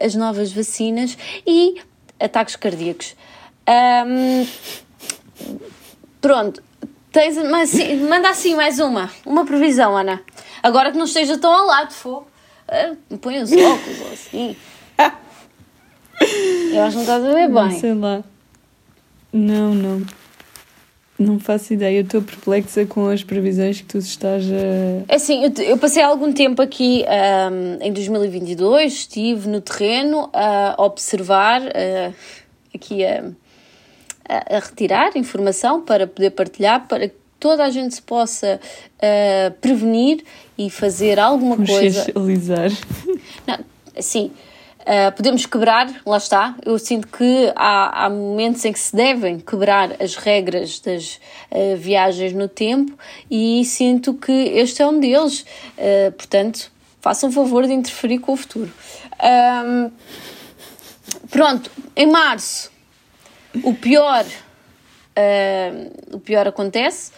as 0.00 0.14
novas 0.14 0.52
vacinas 0.52 1.16
e 1.46 1.80
ataques 2.18 2.56
cardíacos. 2.56 3.14
Um, 3.68 4.46
pronto, 6.20 6.62
Tens, 7.12 7.36
mas, 7.36 7.68
sim, 7.68 7.96
manda 8.08 8.30
assim 8.30 8.56
mais 8.56 8.80
uma. 8.80 9.10
Uma 9.26 9.44
previsão, 9.44 9.94
Ana. 9.94 10.22
Agora 10.62 10.90
que 10.90 10.96
não 10.96 11.04
esteja 11.04 11.36
tão 11.36 11.52
ao 11.52 11.66
lado, 11.66 11.92
for. 11.92 12.26
Uh, 13.10 13.18
põe 13.18 13.42
os 13.42 13.52
óculos 13.52 14.00
ou 14.00 14.12
assim. 14.12 14.56
Eu 16.72 16.82
acho 16.82 16.90
que 16.90 16.94
não 16.96 17.00
estás 17.02 17.24
a 17.24 17.32
ver 17.32 17.48
bem. 17.48 17.48
Não 17.48 17.70
sei 17.70 17.94
lá. 17.94 18.24
Não, 19.30 19.74
não. 19.74 20.06
Não 21.18 21.38
faço 21.38 21.74
ideia. 21.74 21.98
Eu 21.98 22.04
estou 22.04 22.22
perplexa 22.22 22.86
com 22.86 23.08
as 23.08 23.22
previsões 23.22 23.80
que 23.80 23.86
tu 23.86 23.98
estás 23.98 24.44
a. 24.50 25.04
É 25.06 25.16
assim, 25.16 25.44
eu, 25.44 25.52
eu 25.64 25.78
passei 25.78 26.02
algum 26.02 26.32
tempo 26.32 26.62
aqui 26.62 27.04
um, 27.50 27.84
em 27.84 27.92
2022, 27.92 28.92
estive 28.92 29.48
no 29.48 29.60
terreno 29.60 30.30
a 30.32 30.76
observar, 30.78 31.60
uh, 31.60 32.14
aqui 32.74 33.04
a 33.04 33.24
a, 34.32 34.56
a 34.56 34.58
retirar 34.60 35.16
informação 35.16 35.82
para 35.82 36.06
poder 36.06 36.30
partilhar, 36.30 36.86
para 36.88 37.08
que 37.08 37.14
toda 37.38 37.64
a 37.64 37.70
gente 37.70 37.94
se 37.96 38.02
possa 38.02 38.60
uh, 38.96 39.50
prevenir 39.60 40.24
e 40.56 40.70
fazer 40.70 41.18
alguma 41.18 41.56
coisa. 41.56 42.06
Não, 43.46 43.58
sim. 44.00 44.30
Uh, 44.80 45.12
podemos 45.14 45.46
quebrar, 45.46 45.88
lá 46.04 46.16
está. 46.16 46.56
Eu 46.64 46.76
sinto 46.78 47.06
que 47.06 47.52
há, 47.54 48.04
há, 48.04 48.10
momentos 48.10 48.64
em 48.64 48.72
que 48.72 48.80
se 48.80 48.94
devem 48.94 49.38
quebrar 49.38 49.94
as 50.02 50.16
regras 50.16 50.80
das 50.80 51.20
uh, 51.50 51.76
viagens 51.76 52.32
no 52.32 52.48
tempo 52.48 52.96
e 53.30 53.64
sinto 53.64 54.14
que 54.14 54.32
este 54.32 54.82
é 54.82 54.86
um 54.86 54.98
deles. 54.98 55.44
Uh, 55.78 56.10
portanto, 56.12 56.70
façam 57.00 57.28
o 57.28 57.32
favor 57.32 57.64
de 57.64 57.72
interferir 57.72 58.18
com 58.18 58.32
o 58.32 58.36
futuro. 58.36 58.72
pronto, 61.30 61.70
em 61.94 62.06
março 62.10 62.71
o 63.62 63.74
pior, 63.74 64.24
uh, 64.24 66.16
o 66.16 66.20
pior 66.20 66.46
acontece. 66.46 67.12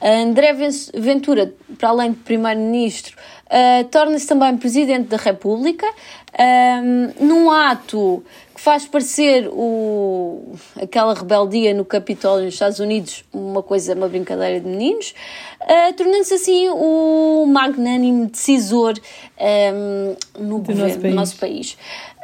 André 0.00 0.54
Ventura, 0.94 1.52
para 1.76 1.88
além 1.88 2.12
de 2.12 2.18
primeiro-ministro, 2.18 3.16
uh, 3.46 3.84
torna-se 3.88 4.26
também 4.28 4.56
presidente 4.56 5.08
da 5.08 5.16
República, 5.16 5.86
uh, 5.88 7.24
num 7.24 7.50
ato 7.50 8.22
que 8.54 8.60
faz 8.60 8.86
parecer 8.86 9.48
o, 9.48 10.52
aquela 10.80 11.14
rebeldia 11.14 11.74
no 11.74 11.84
Capitólio 11.84 12.44
nos 12.44 12.54
Estados 12.54 12.78
Unidos 12.78 13.24
uma 13.32 13.62
coisa, 13.62 13.94
uma 13.94 14.08
brincadeira 14.08 14.60
de 14.60 14.68
meninos, 14.68 15.14
uh, 15.62 15.92
tornando-se 15.94 16.34
assim 16.34 16.68
o 16.68 17.44
magnânimo 17.46 18.26
decisor 18.26 18.94
um, 19.40 20.44
no 20.44 20.58
do 20.60 20.72
governo 20.72 20.86
nosso 20.86 20.98
do 20.98 21.10
nosso 21.10 21.36
país 21.36 21.76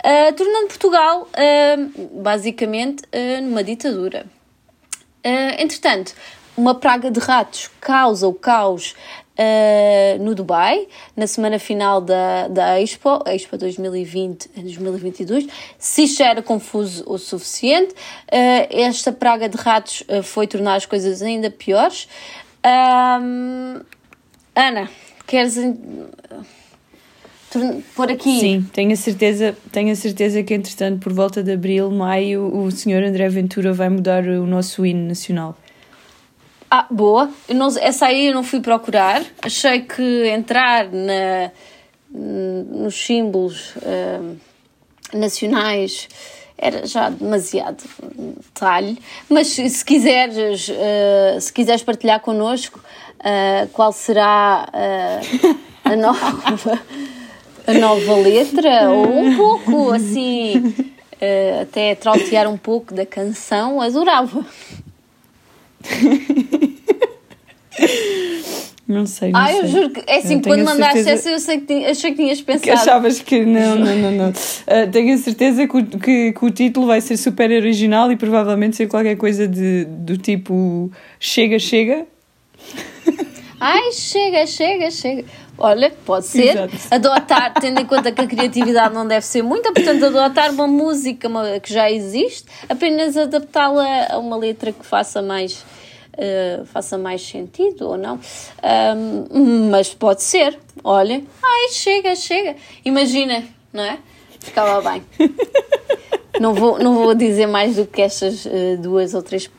uh, 0.05 0.33
tornando 0.35 0.69
Portugal 0.69 1.29
uh, 1.33 2.21
basicamente 2.23 3.03
uh, 3.05 3.43
numa 3.43 3.65
ditadura. 3.65 4.27
entretanto, 5.59 6.15
uma 6.57 6.75
praga 6.75 7.11
de 7.11 7.19
ratos 7.19 7.71
causa 7.81 8.29
o 8.29 8.35
caos 8.35 8.95
Uh, 9.37 10.23
no 10.23 10.33
Dubai, 10.33 10.87
na 11.17 11.27
semana 11.27 11.59
final 11.59 12.01
da, 12.01 12.47
da 12.47 12.81
Expo, 12.81 13.21
Expo 13.27 13.57
2020-2022. 13.59 15.51
Se 15.77 16.05
isto 16.05 16.23
era 16.23 16.41
confuso 16.41 17.03
o 17.05 17.19
suficiente, 17.19 17.93
uh, 17.95 18.69
esta 18.71 19.11
praga 19.11 19.49
de 19.49 19.57
ratos 19.57 20.03
uh, 20.03 20.23
foi 20.23 20.47
tornar 20.47 20.77
as 20.77 20.87
coisas 20.87 21.21
ainda 21.21 21.51
piores. 21.51 22.07
Ana, 24.55 24.89
queres 25.27 25.57
por 27.95 28.11
aqui. 28.11 28.41
Sim, 28.41 28.69
tenho 28.73 28.93
a 28.93 28.97
certeza, 28.97 29.57
tenho 29.71 29.93
a 29.93 29.97
certeza 29.97 30.43
que 30.43 30.55
entretanto 30.55 31.01
por 31.01 31.13
volta 31.13 31.43
de 31.43 31.53
abril, 31.53 31.91
maio, 31.91 32.47
o 32.55 32.71
senhor 32.71 33.03
André 33.03 33.29
Ventura 33.29 33.73
vai 33.73 33.89
mudar 33.89 34.25
o 34.25 34.47
nosso 34.47 34.85
hino 34.85 35.09
nacional. 35.09 35.57
Ah, 36.71 36.87
boa. 36.91 37.31
Eu 37.49 37.55
não, 37.55 37.69
essa 37.79 38.07
aí 38.07 38.27
eu 38.27 38.35
não 38.35 38.43
fui 38.43 38.61
procurar. 38.61 39.23
Achei 39.41 39.83
que 39.83 40.27
entrar 40.27 40.89
na, 40.91 41.53
nos 42.11 42.95
símbolos 42.95 43.77
uh, 43.77 44.37
nacionais 45.13 46.09
era 46.59 46.87
já 46.87 47.11
demasiado 47.11 47.85
detalhe. 48.17 48.99
Mas 49.29 49.49
se 49.49 49.85
quiseres, 49.85 50.69
uh, 50.69 51.41
se 51.41 51.53
quiseres 51.53 51.83
partilhar 51.83 52.21
connosco 52.21 52.81
uh, 53.21 53.69
qual 53.69 53.93
será 53.93 54.69
a 55.85 55.95
nova 55.97 56.81
a 57.67 57.75
nova 57.75 58.17
letra, 58.17 58.91
ou 58.91 59.19
um 59.19 59.37
pouco 59.39 59.93
assim, 59.93 60.59
uh, 60.59 61.63
até 61.63 61.95
trautear 61.95 62.49
um 62.49 62.57
pouco 62.57 62.95
da 62.95 63.07
canção, 63.07 63.81
adorava. 63.81 64.45
Não 68.87 69.07
sei, 69.07 69.33
não 69.33 69.41
ah, 69.41 69.47
sei. 69.47 69.61
eu 69.61 69.67
juro 69.67 69.91
que, 69.91 70.03
é 70.07 70.19
assim, 70.19 70.43
quando 70.43 70.63
mandaste 70.63 71.03
certeza... 71.03 71.11
essa, 71.11 71.31
eu 71.31 71.41
sei 71.41 71.61
que 71.61 71.67
tinha, 71.67 71.91
achei 71.91 72.11
que 72.11 72.17
tinhas 72.19 72.43
pensado. 72.43 72.65
Que 72.65 72.71
achavas 72.71 73.19
que 73.21 73.45
não, 73.45 73.77
não, 73.77 73.97
não, 73.97 74.11
não. 74.11 74.29
Uh, 74.29 74.91
tenho 74.93 75.15
a 75.15 75.19
certeza 75.19 75.67
que 75.67 75.77
o, 75.77 75.85
que, 75.87 76.33
que, 76.33 76.45
o 76.45 76.51
título 76.51 76.87
vai 76.87 77.01
ser 77.01 77.17
super 77.17 77.51
original 77.51 78.13
e 78.13 78.17
provavelmente 78.17 78.77
ser 78.77 78.87
qualquer 78.87 79.17
coisa 79.17 79.49
de, 79.49 79.87
do 79.87 80.19
tipo 80.19 80.91
Chega, 81.19 81.59
chega. 81.59 82.07
Ai, 83.59 83.91
chega, 83.93 84.47
chega, 84.47 84.91
chega. 84.91 85.25
Olha, 85.57 85.93
pode 86.05 86.27
ser. 86.27 86.57
Exato. 86.57 86.77
Adotar, 86.91 87.55
tendo 87.55 87.81
em 87.81 87.87
conta 87.87 88.11
que 88.11 88.21
a 88.21 88.27
criatividade 88.27 88.95
não 88.95 89.07
deve 89.07 89.25
ser 89.25 89.43
muita, 89.43 89.73
portanto, 89.73 90.05
adotar 90.05 90.51
uma 90.51 90.67
música 90.67 91.29
que 91.63 91.73
já 91.73 91.91
existe, 91.91 92.47
apenas 92.69 93.17
adaptá-la 93.17 94.09
a 94.11 94.19
uma 94.19 94.37
letra 94.37 94.73
que 94.73 94.85
faça 94.85 95.23
mais. 95.23 95.65
Uh, 96.17 96.65
faça 96.67 96.97
mais 96.97 97.27
sentido 97.27 97.89
ou 97.89 97.97
não, 97.97 98.21
um, 98.97 99.69
mas 99.69 99.93
pode 99.93 100.23
ser. 100.23 100.57
Olha, 100.85 101.21
ai, 101.43 101.69
chega, 101.73 102.15
chega. 102.15 102.55
Imagina, 102.85 103.43
não 103.73 103.83
é? 103.83 103.99
Ficava 104.39 104.93
bem. 104.93 105.03
não, 106.39 106.55
vou, 106.55 106.79
não 106.79 106.95
vou 106.95 107.17
dizer 107.17 107.47
mais 107.49 107.75
do 107.75 107.85
que 107.85 108.01
estas 108.01 108.47
uh, 108.47 108.77
duas 108.79 109.13
ou 109.13 109.23
três 109.23 109.51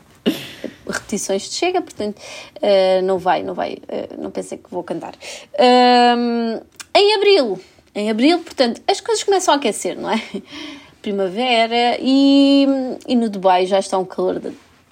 repetições 0.87 1.43
de 1.43 1.55
chega, 1.55 1.81
portanto 1.81 2.17
uh, 2.17 3.01
não 3.03 3.17
vai, 3.17 3.43
não 3.43 3.53
vai, 3.53 3.73
uh, 3.73 4.21
não 4.21 4.31
pensei 4.31 4.57
que 4.57 4.69
vou 4.69 4.83
cantar. 4.83 5.13
Uh, 5.53 6.63
em 6.95 7.15
abril, 7.15 7.59
em 7.93 8.09
abril, 8.09 8.39
portanto, 8.39 8.81
as 8.87 9.01
coisas 9.01 9.23
começam 9.23 9.53
a 9.53 9.57
aquecer, 9.57 9.97
não 9.99 10.09
é? 10.09 10.21
Primavera 11.01 11.97
e, 11.99 12.67
e 13.07 13.15
no 13.15 13.29
Dubai 13.29 13.65
já 13.65 13.79
está 13.79 13.97
um 13.97 14.05
calor 14.05 14.41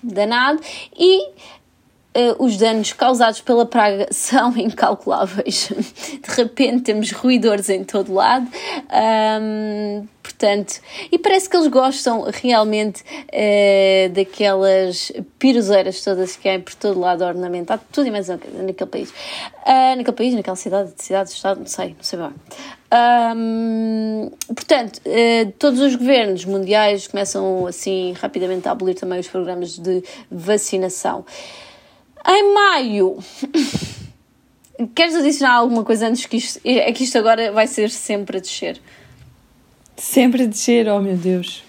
danado 0.01 0.61
e 0.95 1.29
uh, 2.15 2.43
os 2.43 2.57
danos 2.57 2.93
causados 2.93 3.41
pela 3.41 3.65
praga 3.65 4.07
são 4.11 4.55
incalculáveis. 4.57 5.69
De 5.69 6.35
repente 6.35 6.83
temos 6.83 7.11
ruidores 7.11 7.69
em 7.69 7.83
todo 7.83 8.13
lado. 8.13 8.47
Um, 9.41 10.07
portanto, 10.21 10.79
e 11.11 11.17
parece 11.17 11.49
que 11.49 11.57
eles 11.57 11.67
gostam 11.67 12.25
realmente 12.31 13.03
uh, 13.03 14.09
daquelas 14.13 15.11
piroseiras 15.37 16.03
todas 16.03 16.35
que 16.35 16.47
há 16.47 16.59
por 16.59 16.75
todo 16.75 16.99
lado 16.99 17.23
ornamentado, 17.23 17.81
tudo 17.91 18.07
e 18.07 18.11
mais 18.11 18.27
naquele 18.27 18.89
país. 18.89 19.09
Uh, 19.09 19.95
naquele 19.97 20.15
país, 20.15 20.33
naquela 20.33 20.55
cidade, 20.55 20.93
cidade, 20.97 21.29
estado, 21.29 21.59
não 21.59 21.67
sei, 21.67 21.89
não 21.89 22.03
sei 22.03 22.19
bem. 22.19 22.33
Um, 23.35 24.31
portanto, 24.53 25.01
uh, 25.07 25.51
todos 25.57 25.79
os 25.79 25.95
governos 25.95 26.45
mundiais 26.45 27.07
começam 27.07 27.65
assim 27.65 28.13
rapidamente 28.13 28.67
a 28.67 28.71
abolir 28.71 28.93
também 28.93 29.19
os 29.19 29.27
programas 29.27 29.79
de 29.79 30.03
vacinação. 30.29 31.25
Em 32.27 32.53
maio, 32.53 33.17
queres 34.95 35.15
adicionar 35.15 35.55
alguma 35.55 35.83
coisa 35.83 36.07
antes 36.07 36.25
que 36.25 36.37
isto. 36.37 36.59
É 36.63 36.91
que 36.91 37.03
isto 37.03 37.17
agora 37.17 37.51
vai 37.51 37.67
ser 37.67 37.89
sempre 37.89 38.37
a 38.37 38.39
descer. 38.39 38.81
Sempre 39.97 40.43
a 40.43 40.45
descer, 40.45 40.87
oh 40.87 41.01
meu 41.01 41.17
Deus. 41.17 41.63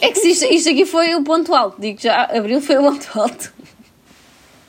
É 0.00 0.10
que 0.10 0.26
isto, 0.26 0.44
isto 0.46 0.70
aqui 0.70 0.84
foi 0.86 1.14
o 1.14 1.22
ponto 1.22 1.54
alto, 1.54 1.80
digo 1.80 2.00
já, 2.00 2.24
abril 2.24 2.60
foi 2.60 2.76
o 2.78 2.82
ponto 2.82 3.20
alto. 3.20 3.52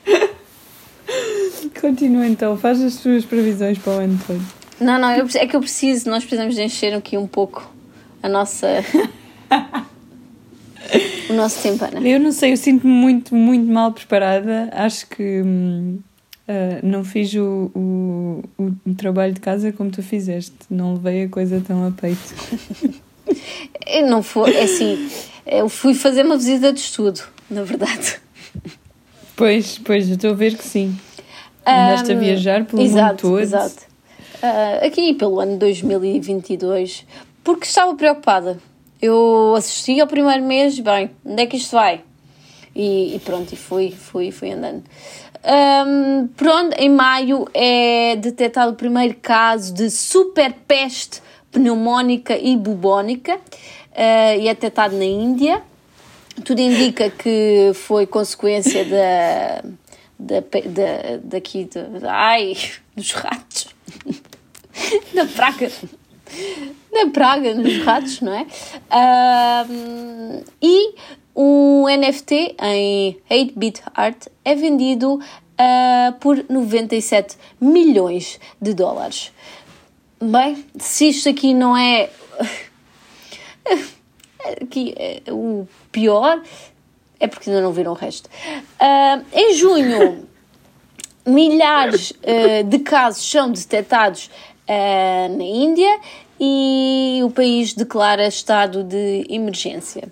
Continua 1.80 2.26
então, 2.26 2.56
faz 2.56 2.80
as 2.80 2.96
tuas 2.96 3.24
previsões 3.24 3.78
para 3.78 3.92
o 3.92 3.98
ano 3.98 4.20
todo. 4.26 4.42
Não, 4.80 4.98
não, 4.98 5.12
eu, 5.12 5.26
é 5.34 5.46
que 5.46 5.56
eu 5.56 5.60
preciso, 5.60 6.08
nós 6.08 6.22
precisamos 6.22 6.54
de 6.54 6.62
encher 6.62 6.94
aqui 6.94 7.16
um 7.16 7.26
pouco 7.26 7.68
a 8.22 8.28
nossa. 8.28 8.68
nosso 11.36 11.62
tempo, 11.62 11.84
Ana. 11.84 12.06
Eu 12.06 12.18
não 12.18 12.32
sei, 12.32 12.52
eu 12.52 12.56
sinto-me 12.56 12.92
muito, 12.92 13.34
muito 13.34 13.70
mal 13.70 13.92
preparada. 13.92 14.68
Acho 14.72 15.06
que 15.08 15.42
hum, 15.42 15.98
uh, 16.48 16.86
não 16.86 17.04
fiz 17.04 17.32
o, 17.34 17.70
o, 17.74 18.42
o, 18.58 18.94
trabalho 18.94 19.32
de 19.32 19.40
casa 19.40 19.72
como 19.72 19.90
tu 19.90 20.02
fizeste. 20.02 20.54
Não 20.70 20.94
levei 20.94 21.24
a 21.24 21.28
coisa 21.28 21.62
tão 21.66 21.86
a 21.86 21.90
peito. 21.90 22.34
eu 23.86 24.06
não 24.06 24.22
foi, 24.22 24.54
é 24.54 24.64
assim, 24.64 25.08
eu 25.46 25.68
fui 25.68 25.94
fazer 25.94 26.24
uma 26.24 26.36
visita 26.36 26.72
de 26.72 26.80
estudo, 26.80 27.20
na 27.50 27.62
verdade. 27.62 28.18
Pois, 29.36 29.78
pois, 29.78 30.08
estou 30.08 30.30
a 30.30 30.34
ver 30.34 30.56
que 30.56 30.64
sim. 30.64 30.96
Andaste 31.66 32.12
um, 32.12 32.16
a 32.16 32.20
viajar 32.20 32.64
pelo 32.64 32.82
exato, 32.82 33.26
mundo 33.26 33.36
todo. 33.36 33.40
Exato. 33.40 33.84
Uh, 34.36 34.86
aqui 34.86 35.14
pelo 35.14 35.40
ano 35.40 35.58
2022, 35.58 37.04
porque 37.42 37.66
estava 37.66 37.94
preocupada. 37.94 38.58
Eu 39.00 39.54
assisti 39.56 40.00
ao 40.00 40.06
primeiro 40.06 40.42
mês, 40.42 40.78
bem, 40.80 41.10
onde 41.24 41.42
é 41.42 41.46
que 41.46 41.56
isto 41.56 41.72
vai? 41.72 42.02
E, 42.74 43.16
e 43.16 43.18
pronto, 43.20 43.52
e 43.52 43.56
fui, 43.56 43.90
fui, 43.90 44.30
fui 44.30 44.52
andando. 44.52 44.84
Um, 45.46 46.26
pronto, 46.28 46.74
em 46.78 46.90
maio 46.90 47.46
é 47.54 48.16
detectado 48.16 48.72
o 48.72 48.74
primeiro 48.74 49.14
caso 49.22 49.72
de 49.72 49.90
superpeste 49.90 51.22
pneumónica 51.52 52.36
e 52.36 52.56
bubónica 52.56 53.36
uh, 53.36 54.40
e 54.40 54.48
é 54.48 54.54
detectado 54.54 54.96
na 54.96 55.04
Índia. 55.04 55.62
Tudo 56.44 56.60
indica 56.60 57.08
que 57.10 57.70
foi 57.74 58.06
consequência 58.06 58.84
da, 58.84 59.62
da, 60.18 60.40
da, 60.40 61.16
daqui, 61.22 61.64
de, 61.64 62.06
ai, 62.06 62.56
dos 62.94 63.12
ratos, 63.12 63.68
da 65.14 65.24
praga, 65.26 65.70
da 66.92 67.10
praga 67.10 67.54
nos 67.54 67.78
ratos, 67.84 68.20
não 68.20 68.32
é? 68.32 68.46
E 70.62 70.94
um 71.34 71.84
NFT 71.86 72.56
em 72.62 73.18
8-bit 73.30 73.82
art 73.94 74.26
é 74.44 74.54
vendido 74.54 75.14
uh, 75.16 76.12
por 76.18 76.44
97 76.48 77.36
milhões 77.60 78.40
de 78.60 78.72
dólares. 78.72 79.32
Bem, 80.20 80.64
se 80.78 81.10
isto 81.10 81.28
aqui 81.28 81.52
não 81.52 81.76
é 81.76 82.08
aqui 84.62 84.94
é 84.96 85.22
o 85.30 85.68
pior, 85.92 86.42
é 87.20 87.26
porque 87.26 87.50
ainda 87.50 87.62
não 87.62 87.72
viram 87.72 87.92
o 87.92 87.94
resto. 87.94 88.28
Uh, 88.80 89.24
em 89.32 89.54
junho, 89.54 90.26
milhares 91.26 92.12
uh, 92.12 92.64
de 92.64 92.78
casos 92.78 93.28
são 93.28 93.50
detectados 93.50 94.30
uh, 94.68 95.36
na 95.36 95.44
Índia 95.44 96.00
e 96.40 97.20
o 97.24 97.30
país 97.30 97.72
declara 97.72 98.26
estado 98.26 98.82
de 98.82 99.26
emergência. 99.28 100.08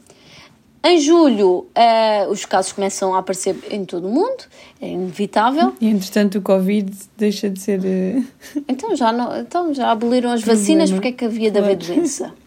Em 0.87 1.01
julho, 1.01 1.67
uh, 1.77 2.31
os 2.31 2.45
casos 2.45 2.73
começam 2.73 3.15
a 3.15 3.21
aparecer 3.21 3.57
em 3.71 3.87
todo 3.87 4.07
o 4.07 4.11
mundo, 4.11 4.45
é 4.83 4.89
inevitável. 4.89 5.73
E 5.81 5.89
entretanto, 5.89 6.37
o 6.37 6.43
Covid 6.43 6.95
deixa 7.17 7.49
de 7.49 7.59
ser. 7.59 7.81
Uh... 7.81 8.63
Então, 8.69 8.95
já 8.95 9.11
não, 9.11 9.35
então 9.41 9.73
já 9.73 9.91
aboliram 9.91 10.31
as 10.31 10.43
vacinas, 10.43 10.91
porque 10.91 11.09
é 11.09 11.13
que 11.13 11.25
havia 11.25 11.51
de 11.51 11.59
haver 11.59 11.77
doença? 11.77 12.35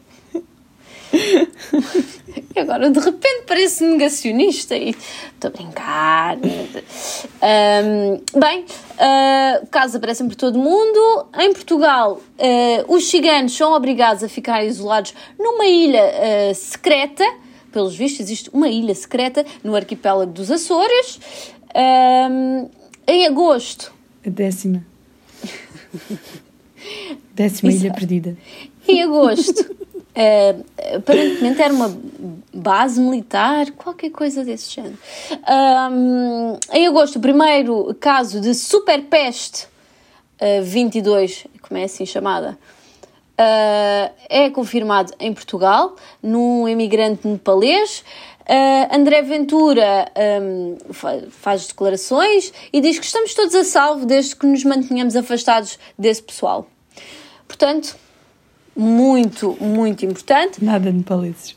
e 2.55 2.59
agora, 2.59 2.89
de 2.89 2.99
repente, 2.99 3.43
parece 3.47 3.85
negacionista 3.85 4.75
e 4.75 4.89
estou 4.89 5.49
a 5.49 5.51
brincar. 5.51 6.37
Um, 6.37 8.39
bem, 8.39 8.63
uh, 8.63 9.67
casos 9.67 9.95
aparecem 9.95 10.27
por 10.27 10.35
todo 10.35 10.57
o 10.57 10.59
mundo. 10.59 11.27
Em 11.39 11.53
Portugal, 11.53 12.21
uh, 12.39 12.93
os 12.93 13.09
ciganos 13.09 13.55
são 13.55 13.73
obrigados 13.73 14.23
a 14.23 14.29
ficar 14.29 14.63
isolados 14.63 15.13
numa 15.39 15.65
ilha 15.65 16.03
uh, 16.03 16.55
secreta 16.55 17.23
pelos 17.71 17.95
vistos, 17.95 18.21
existe 18.21 18.49
uma 18.51 18.69
ilha 18.69 18.95
secreta 18.95 19.45
no 19.63 19.75
arquipélago 19.75 20.31
dos 20.31 20.49
Açores. 20.49 21.19
Um, 21.75 22.69
em 23.05 23.27
agosto. 23.27 23.93
A 24.25 24.29
décima. 24.29 24.83
décima 27.35 27.71
ilha 27.71 27.93
perdida. 27.93 28.35
Em 28.87 29.03
agosto. 29.03 29.75
uh, 30.17 30.95
aparentemente 30.97 31.61
era 31.61 31.73
uma 31.73 31.95
base 32.53 32.99
militar, 32.99 33.71
qualquer 33.71 34.09
coisa 34.09 34.43
desse 34.43 34.73
género. 34.73 34.97
Um, 35.91 36.57
em 36.73 36.87
agosto, 36.87 37.17
o 37.17 37.21
primeiro 37.21 37.95
caso 37.99 38.41
de 38.41 38.55
superpeste 38.55 39.67
uh, 40.41 40.63
22, 40.63 41.45
como 41.61 41.79
é 41.79 41.83
assim 41.83 42.05
chamada, 42.05 42.57
uh, 43.39 44.13
é 44.27 44.49
confirmado 44.49 45.13
em 45.19 45.33
Portugal, 45.33 45.95
num 46.21 46.67
imigrante 46.67 47.27
nepalês. 47.27 48.03
Uh, 48.49 48.95
André 48.95 49.21
Ventura 49.23 50.09
um, 50.41 50.77
faz 51.29 51.67
declarações 51.67 52.53
e 52.71 52.79
diz 52.79 52.97
que 52.97 53.05
estamos 53.05 53.33
todos 53.33 53.53
a 53.53 53.65
salvo 53.65 54.05
desde 54.05 54.37
que 54.37 54.47
nos 54.47 54.63
mantenhamos 54.63 55.17
afastados 55.17 55.77
desse 55.99 56.23
pessoal. 56.23 56.65
Portanto, 57.45 57.97
muito, 58.77 59.57
muito 59.59 60.05
importante. 60.05 60.63
Nada 60.63 60.91
nepaleses. 60.91 61.55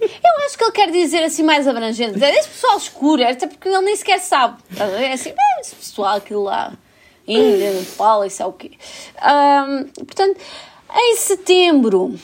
Eu 0.00 0.46
acho 0.46 0.58
que 0.58 0.64
ele 0.64 0.72
quer 0.72 0.90
dizer 0.90 1.22
assim 1.22 1.42
mais 1.42 1.66
abrangente. 1.66 2.22
É 2.22 2.38
esse 2.38 2.48
pessoal 2.48 2.76
escuro, 2.76 3.22
é 3.22 3.30
até 3.30 3.46
porque 3.46 3.68
ele 3.68 3.80
nem 3.80 3.96
sequer 3.96 4.20
sabe. 4.20 4.62
É 4.78 5.12
assim, 5.12 5.30
é 5.30 5.60
esse 5.60 5.74
pessoal, 5.74 6.16
aquilo 6.16 6.44
lá. 6.44 6.72
Índia, 7.26 7.72
Nepal, 7.72 8.24
isso 8.24 8.42
é 8.42 8.46
o 8.46 8.52
quê? 8.52 8.72
Um, 9.22 9.84
portanto, 10.04 10.38
em 10.94 11.16
setembro, 11.16 12.14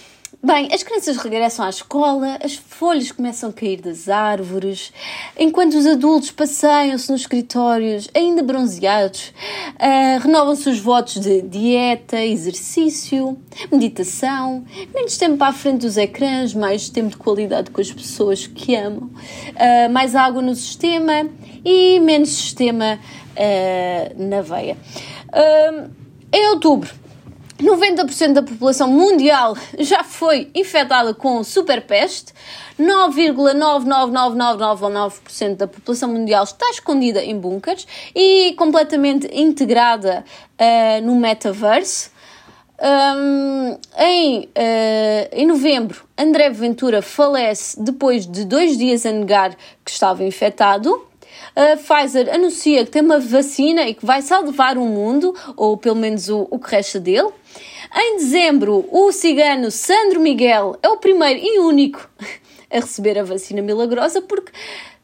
bem, 0.42 0.68
as 0.72 0.82
crianças 0.82 1.16
regressam 1.16 1.64
à 1.64 1.68
escola, 1.68 2.38
as 2.42 2.54
folhas 2.54 3.12
começam 3.12 3.50
a 3.50 3.52
cair 3.52 3.80
das 3.80 4.08
árvores, 4.08 4.92
enquanto 5.38 5.74
os 5.74 5.86
adultos 5.86 6.30
passeiam-se 6.30 7.10
nos 7.10 7.22
escritórios 7.22 8.08
ainda 8.14 8.42
bronzeados, 8.42 9.32
uh, 9.74 10.20
renovam-se 10.22 10.68
os 10.68 10.78
votos 10.78 11.20
de 11.20 11.42
dieta, 11.42 12.18
exercício, 12.24 13.38
meditação, 13.70 14.64
menos 14.94 15.16
tempo 15.16 15.42
à 15.44 15.52
frente 15.52 15.82
dos 15.82 15.96
ecrãs, 15.96 16.54
mais 16.54 16.88
tempo 16.88 17.10
de 17.10 17.16
qualidade 17.16 17.70
com 17.70 17.80
as 17.80 17.92
pessoas 17.92 18.46
que 18.46 18.74
amam, 18.74 19.04
uh, 19.10 19.92
mais 19.92 20.14
água 20.14 20.40
no 20.42 20.54
sistema 20.54 21.28
e 21.64 22.00
menos 22.00 22.30
sistema 22.30 22.98
uh, 23.36 24.22
na 24.22 24.40
veia. 24.42 24.76
Uh, 25.28 25.90
em 26.32 26.48
outubro, 26.50 26.99
90% 27.60 28.32
da 28.32 28.42
população 28.42 28.88
mundial 28.88 29.56
já 29.78 30.02
foi 30.02 30.50
infectada 30.54 31.12
com 31.14 31.44
superpeste, 31.44 32.32
9,99999% 32.78 35.56
da 35.56 35.66
população 35.66 36.08
mundial 36.08 36.44
está 36.44 36.70
escondida 36.70 37.22
em 37.22 37.38
bunkers 37.38 37.86
e 38.14 38.54
completamente 38.54 39.28
integrada 39.32 40.24
uh, 40.58 41.02
no 41.04 41.16
metaverse. 41.16 42.08
Um, 42.82 43.76
em, 43.98 44.44
uh, 44.44 45.28
em 45.32 45.46
novembro, 45.46 46.02
André 46.16 46.48
Ventura 46.48 47.02
falece 47.02 47.78
depois 47.78 48.26
de 48.26 48.46
dois 48.46 48.78
dias 48.78 49.04
a 49.04 49.12
negar 49.12 49.54
que 49.84 49.90
estava 49.90 50.24
infectado 50.24 51.09
a 51.54 51.76
Pfizer 51.76 52.32
anuncia 52.32 52.84
que 52.84 52.90
tem 52.90 53.02
uma 53.02 53.18
vacina 53.18 53.88
e 53.88 53.94
que 53.94 54.04
vai 54.04 54.22
salvar 54.22 54.78
o 54.78 54.84
mundo, 54.84 55.34
ou 55.56 55.76
pelo 55.76 55.96
menos 55.96 56.28
o, 56.28 56.46
o 56.50 56.58
que 56.58 56.70
resta 56.70 57.00
dele. 57.00 57.30
Em 57.94 58.16
dezembro, 58.16 58.88
o 58.90 59.10
cigano 59.10 59.70
Sandro 59.70 60.20
Miguel 60.20 60.78
é 60.82 60.88
o 60.88 60.96
primeiro 60.96 61.40
e 61.42 61.58
único 61.58 62.08
a 62.70 62.76
receber 62.76 63.18
a 63.18 63.24
vacina 63.24 63.60
milagrosa 63.60 64.22
porque 64.22 64.52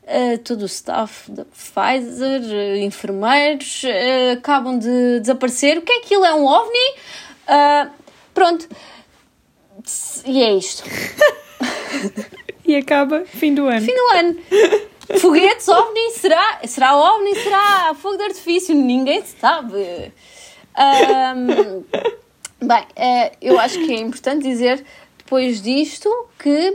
uh, 0.07 0.39
todo 0.39 0.63
o 0.63 0.67
staff 0.67 1.31
da 1.31 1.45
Pfizer, 1.45 2.43
uh, 2.43 2.77
enfermeiros, 2.77 3.83
uh, 3.83 4.33
acabam 4.35 4.79
de 4.79 5.21
desaparecer. 5.21 5.79
O 5.79 5.83
que 5.83 5.93
é 5.93 6.01
que 6.01 6.15
ele 6.15 6.27
é 6.27 6.35
um 6.35 6.47
OVNI? 6.47 6.95
pronto. 8.33 8.69
E 10.25 10.43
é 10.43 10.53
isto. 10.55 10.83
e 12.65 12.77
acaba 12.77 13.25
fim 13.25 13.55
do 13.55 13.67
ano. 13.67 13.81
Fim 13.81 13.95
do 13.95 14.17
ano. 14.17 14.37
Foguetes, 15.21 15.69
OVNI, 15.69 16.11
será? 16.13 16.61
Será 16.67 16.97
OVNI? 16.97 17.35
Será 17.37 17.95
fogo 17.95 18.17
de 18.17 18.25
artifício? 18.25 18.75
Ninguém 18.75 19.23
sabe. 19.25 20.13
Um, 20.77 21.85
bem, 22.67 22.85
eu 23.41 23.59
acho 23.59 23.79
que 23.79 23.93
é 23.93 24.01
importante 24.01 24.43
dizer 24.43 24.85
depois 25.19 25.61
disto 25.61 26.09
que 26.39 26.71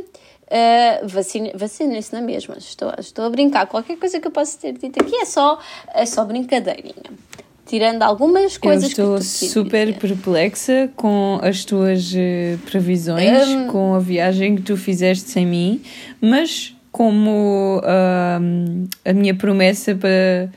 uh, 0.51 1.55
vacinem-se 1.55 2.13
na 2.13 2.21
mesma. 2.21 2.55
Estou, 2.57 2.93
estou 2.99 3.25
a 3.25 3.29
brincar. 3.29 3.65
Qualquer 3.67 3.97
coisa 3.97 4.19
que 4.19 4.27
eu 4.27 4.31
possa 4.31 4.57
ter 4.59 4.73
dito 4.73 5.01
aqui 5.01 5.15
é 5.15 5.25
só, 5.25 5.59
é 5.93 6.05
só 6.05 6.25
brincadeirinha. 6.25 7.31
Tirando 7.65 8.03
algumas 8.03 8.57
coisas 8.57 8.97
eu 8.97 9.15
estou 9.17 9.21
super 9.21 9.97
perplexa 9.97 10.91
com 10.97 11.39
as 11.41 11.63
tuas 11.63 12.11
uh, 12.11 12.57
previsões, 12.65 13.47
um, 13.47 13.67
com 13.67 13.95
a 13.95 13.99
viagem 13.99 14.57
que 14.57 14.61
tu 14.61 14.75
fizeste 14.75 15.29
sem 15.29 15.45
mim, 15.45 15.81
mas 16.19 16.75
como 16.91 17.81
a 17.83 19.13
minha 19.13 19.33
promessa 19.33 19.95
para 19.95 20.49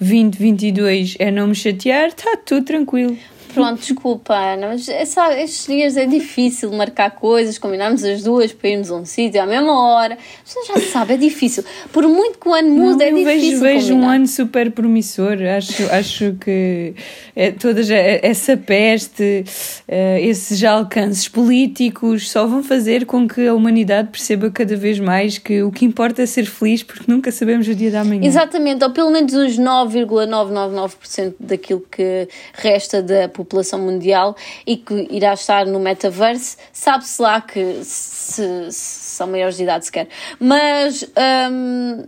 2022 0.00 1.16
é 1.18 1.30
não 1.30 1.48
me 1.48 1.54
chatear, 1.54 2.08
está 2.08 2.36
tudo 2.36 2.64
tranquilo. 2.64 3.16
Pronto, 3.56 3.80
desculpa, 3.80 4.34
Ana, 4.34 4.66
mas 4.68 4.86
é, 4.86 5.06
sabe, 5.06 5.42
estes 5.42 5.66
dias 5.66 5.96
é 5.96 6.04
difícil 6.04 6.70
marcar 6.72 7.10
coisas, 7.12 7.56
combinarmos 7.56 8.04
as 8.04 8.22
duas 8.22 8.52
para 8.52 8.68
irmos 8.68 8.90
a 8.90 8.96
um 8.96 9.06
sítio 9.06 9.42
à 9.42 9.46
mesma 9.46 9.72
hora. 9.80 10.18
Você 10.44 10.60
já 10.66 10.78
sabe, 10.92 11.14
é 11.14 11.16
difícil. 11.16 11.64
Por 11.90 12.06
muito 12.06 12.38
que 12.38 12.46
o 12.46 12.52
ano 12.52 12.68
mude, 12.68 13.02
é 13.02 13.10
difícil. 13.10 13.58
Vejo, 13.58 13.60
vejo 13.60 13.94
um 13.94 14.06
ano 14.06 14.26
super 14.26 14.70
promissor. 14.70 15.38
Acho, 15.56 15.90
acho 15.90 16.36
que 16.38 16.94
é, 17.34 17.50
toda 17.50 17.80
essa 18.22 18.58
peste, 18.58 19.42
uh, 19.88 20.18
esses 20.20 20.62
alcances 20.62 21.26
políticos 21.26 22.30
só 22.30 22.46
vão 22.46 22.62
fazer 22.62 23.06
com 23.06 23.26
que 23.26 23.46
a 23.46 23.54
humanidade 23.54 24.10
perceba 24.10 24.50
cada 24.50 24.76
vez 24.76 25.00
mais 25.00 25.38
que 25.38 25.62
o 25.62 25.72
que 25.72 25.86
importa 25.86 26.20
é 26.20 26.26
ser 26.26 26.44
feliz, 26.44 26.82
porque 26.82 27.10
nunca 27.10 27.32
sabemos 27.32 27.66
o 27.68 27.74
dia 27.74 27.90
da 27.90 28.04
manhã. 28.04 28.22
Exatamente, 28.22 28.84
ou 28.84 28.90
pelo 28.90 29.10
menos 29.10 29.32
os 29.32 29.58
9,999% 29.58 31.36
daquilo 31.40 31.82
que 31.90 32.28
resta 32.52 33.02
da 33.02 33.30
população 33.30 33.45
população 33.46 33.78
mundial 33.78 34.36
e 34.66 34.76
que 34.76 35.06
irá 35.10 35.32
estar 35.32 35.64
no 35.64 35.78
metaverse, 35.78 36.56
sabe-se 36.72 37.22
lá 37.22 37.40
que 37.40 37.82
se, 37.84 38.70
se, 38.70 39.16
são 39.16 39.28
maiores 39.28 39.56
de 39.56 39.62
idade 39.62 39.86
sequer. 39.86 40.08
Mas 40.38 41.08
hum, 41.50 42.04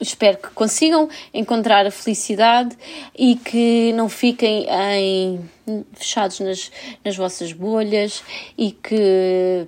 espero 0.00 0.36
que 0.36 0.50
consigam 0.50 1.08
encontrar 1.32 1.86
a 1.86 1.90
felicidade 1.90 2.76
e 3.16 3.36
que 3.36 3.92
não 3.94 4.08
fiquem 4.08 4.66
em, 4.68 5.50
fechados 5.94 6.40
nas, 6.40 6.70
nas 7.04 7.16
vossas 7.16 7.52
bolhas 7.52 8.22
e 8.56 8.72
que 8.72 9.66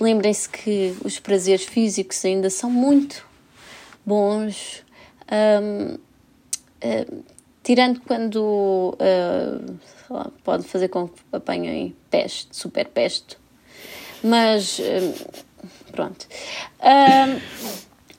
lembrem-se 0.00 0.48
que 0.48 0.94
os 1.04 1.18
prazeres 1.18 1.64
físicos 1.64 2.24
ainda 2.24 2.50
são 2.50 2.70
muito 2.70 3.24
bons. 4.04 4.84
Um, 5.30 5.98
um, 6.84 7.22
tirando 7.62 8.00
quando 8.00 8.96
uh, 8.98 9.78
lá, 10.10 10.30
pode 10.42 10.64
fazer 10.64 10.88
com 10.88 11.08
que 11.08 11.20
apanhem 11.32 11.94
peste, 12.10 12.48
super 12.50 12.86
peste. 12.88 13.38
Mas 14.22 14.78
uh, 14.78 15.14
pronto. 15.92 16.26
Uh, 16.80 17.40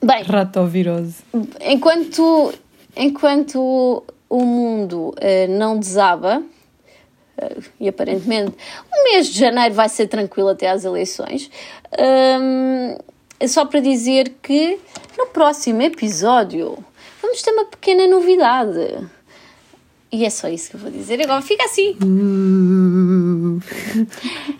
bem, 0.06 0.24
Ratovirose. 0.24 1.24
Enquanto, 1.62 2.54
enquanto 2.96 4.04
o 4.30 4.44
mundo 4.44 5.14
não 5.50 5.78
desaba, 5.78 6.42
e 7.80 7.88
aparentemente 7.88 8.56
o 8.92 9.04
mês 9.04 9.28
de 9.28 9.40
janeiro 9.40 9.76
vai 9.76 9.88
ser 9.88 10.08
tranquilo 10.08 10.50
até 10.50 10.70
às 10.70 10.86
eleições. 10.86 11.52
é 13.40 13.48
só 13.48 13.66
para 13.66 13.80
dizer 13.80 14.38
que 14.42 14.80
no 15.18 15.28
próximo 15.28 15.84
episódio 15.84 16.84
vamos 17.22 17.42
ter 17.44 17.52
uma 17.52 17.66
pequena 17.66 18.08
novidade. 18.08 19.08
E 20.14 20.24
é 20.24 20.30
só 20.30 20.48
isso 20.48 20.70
que 20.70 20.76
eu 20.76 20.80
vou 20.80 20.92
dizer. 20.92 21.20
Agora 21.24 21.42
fica 21.42 21.66
assim. 21.66 21.98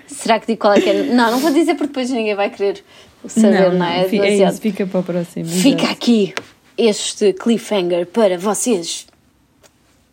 Será 0.08 0.40
que 0.40 0.48
digo 0.48 0.60
qual 0.60 0.74
é 0.74 0.82
que 0.82 0.90
é? 0.90 1.04
Não, 1.04 1.30
não 1.30 1.40
vou 1.40 1.54
dizer 1.54 1.76
porque 1.76 1.90
depois 1.90 2.10
ninguém 2.10 2.34
vai 2.34 2.50
querer 2.50 2.84
saber, 3.28 3.70
não, 3.70 3.78
não 3.78 3.86
é? 3.86 4.08
é 4.08 4.50
isso, 4.50 4.60
fica 4.60 4.88
para 4.88 5.00
o 5.02 5.04
próximo. 5.04 5.46
Fica 5.46 5.92
aqui 5.92 6.34
este 6.76 7.34
cliffhanger 7.34 8.08
para 8.08 8.36
vocês 8.36 9.06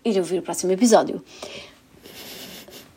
irem 0.05 0.21
ouvir 0.21 0.41
o 0.41 0.43
próximo 0.43 0.73
episódio. 0.73 1.25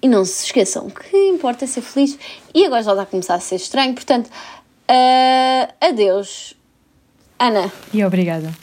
E 0.01 0.08
não 0.10 0.25
se 0.25 0.47
esqueçam 0.47 0.89
que 0.89 1.15
importa 1.29 1.65
ser 1.65 1.79
feliz. 1.79 2.19
E 2.53 2.65
agora 2.65 2.84
já 2.84 2.91
está 2.91 3.03
a 3.03 3.06
começar 3.06 3.36
a 3.36 3.39
ser 3.39 3.56
estranho, 3.56 3.93
portanto, 3.93 4.27
uh, 4.27 5.73
adeus, 5.79 6.56
Ana. 7.39 7.71
E 7.93 8.03
obrigada. 8.03 8.53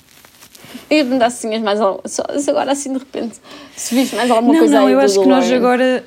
E 0.88 1.03
me 1.03 1.18
dá 1.18 1.27
assim 1.27 1.59
mais 1.61 1.81
alguma 1.81 2.03
só 2.07 2.25
agora 2.49 2.73
assim 2.73 2.92
de 2.92 2.99
repente, 2.99 3.37
se 3.77 3.94
viste 3.94 4.16
mais 4.16 4.31
alguma 4.31 4.53
não, 4.53 4.61
coisa 4.61 4.81
não, 4.81 4.87
aí 4.87 4.92
eu 4.92 5.01
acho 5.01 5.20
que 5.20 5.29
nós 5.29 5.51
agora 5.53 6.05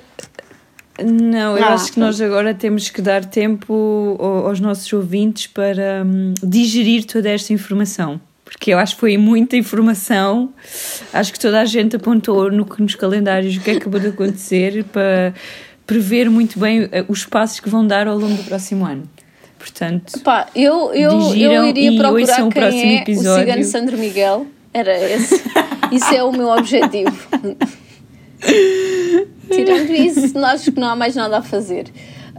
não, 1.01 1.57
eu 1.57 1.63
ah, 1.63 1.73
acho 1.73 1.91
que 1.91 1.99
nós 1.99 2.21
agora 2.21 2.53
temos 2.53 2.89
que 2.89 3.01
dar 3.01 3.25
tempo 3.25 4.17
aos 4.45 4.59
nossos 4.59 4.91
ouvintes 4.93 5.47
para 5.47 6.03
hum, 6.05 6.33
digerir 6.43 7.05
toda 7.05 7.29
esta 7.29 7.51
informação. 7.51 8.21
Porque 8.45 8.71
eu 8.71 8.77
acho 8.77 8.93
que 8.93 8.99
foi 8.99 9.17
muita 9.17 9.57
informação. 9.57 10.53
Acho 11.11 11.33
que 11.33 11.39
toda 11.39 11.59
a 11.59 11.65
gente 11.65 11.95
apontou 11.95 12.51
no, 12.51 12.67
nos 12.77 12.93
calendários 12.93 13.55
o 13.55 13.61
que 13.61 13.71
é 13.71 13.73
que 13.73 13.79
acabou 13.79 13.99
de 13.99 14.07
acontecer 14.07 14.83
para 14.85 15.33
prever 15.87 16.29
muito 16.29 16.59
bem 16.59 16.87
eh, 16.91 17.03
os 17.07 17.25
passos 17.25 17.59
que 17.59 17.67
vão 17.67 17.85
dar 17.85 18.07
ao 18.07 18.17
longo 18.17 18.35
do 18.35 18.43
próximo 18.43 18.85
ano. 18.85 19.03
Portanto, 19.63 20.21
eu, 20.53 20.93
eu, 20.93 21.33
eu 21.33 21.65
iria 21.65 21.97
procurar 21.97 22.49
quem 22.49 22.97
é 22.97 23.01
episódio. 23.01 23.31
o 23.31 23.39
cigano 23.39 23.63
Sandro 23.63 23.97
Miguel. 23.97 24.45
Era 24.73 24.99
esse. 25.09 25.41
Isso 25.89 26.13
é 26.13 26.21
o 26.21 26.33
meu 26.33 26.49
objetivo. 26.49 27.15
Tirando 29.49 29.91
isso, 29.91 30.37
acho 30.39 30.73
que 30.73 30.79
não 30.79 30.89
há 30.89 30.95
mais 30.97 31.15
nada 31.15 31.37
a 31.37 31.41
fazer. 31.41 31.85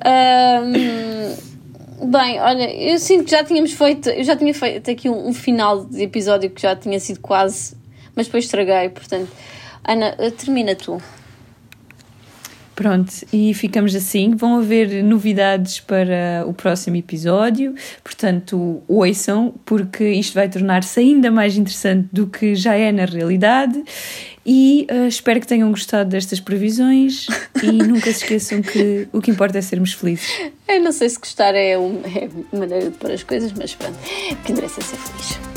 Um, 0.04 2.10
bem, 2.10 2.38
olha, 2.40 2.70
eu 2.74 2.98
sinto 2.98 3.24
que 3.24 3.30
já 3.30 3.42
tínhamos 3.42 3.72
feito. 3.72 4.10
Eu 4.10 4.22
já 4.22 4.36
tinha 4.36 4.52
feito 4.52 4.90
aqui 4.90 5.08
um, 5.08 5.28
um 5.28 5.32
final 5.32 5.86
de 5.86 6.02
episódio 6.02 6.50
que 6.50 6.60
já 6.60 6.76
tinha 6.76 7.00
sido 7.00 7.20
quase. 7.20 7.74
Mas 8.14 8.26
depois 8.26 8.44
estraguei, 8.44 8.90
portanto. 8.90 9.30
Ana, 9.82 10.14
termina 10.36 10.74
tu. 10.74 11.00
Pronto, 12.74 13.12
e 13.32 13.54
ficamos 13.54 13.94
assim. 13.94 14.34
Vão 14.34 14.58
haver 14.58 15.02
novidades 15.02 15.80
para 15.80 16.44
o 16.46 16.52
próximo 16.52 16.96
episódio, 16.96 17.74
portanto, 18.02 18.82
ouçam, 18.88 19.54
porque 19.64 20.08
isto 20.10 20.34
vai 20.34 20.48
tornar-se 20.48 20.98
ainda 21.00 21.30
mais 21.30 21.56
interessante 21.56 22.08
do 22.12 22.26
que 22.26 22.54
já 22.54 22.74
é 22.74 22.90
na 22.90 23.04
realidade. 23.04 23.82
E 24.46 24.86
uh, 24.90 25.06
espero 25.06 25.40
que 25.40 25.46
tenham 25.46 25.70
gostado 25.70 26.10
destas 26.10 26.38
previsões 26.38 27.26
e 27.62 27.72
nunca 27.82 28.12
se 28.12 28.24
esqueçam 28.24 28.60
que 28.60 29.08
o 29.10 29.20
que 29.20 29.30
importa 29.30 29.58
é 29.58 29.62
sermos 29.62 29.94
felizes. 29.94 30.28
Eu 30.68 30.82
não 30.82 30.92
sei 30.92 31.08
se 31.08 31.18
gostar 31.18 31.54
é, 31.54 31.78
uma, 31.78 32.06
é 32.06 32.28
maneira 32.52 32.90
de 32.90 32.96
pôr 32.98 33.10
as 33.10 33.22
coisas, 33.22 33.52
mas 33.52 33.74
pronto, 33.74 33.96
o 34.32 34.36
que 34.36 34.52
interessa 34.52 34.80
é 34.80 34.84
ser 34.84 34.96
feliz. 34.96 35.53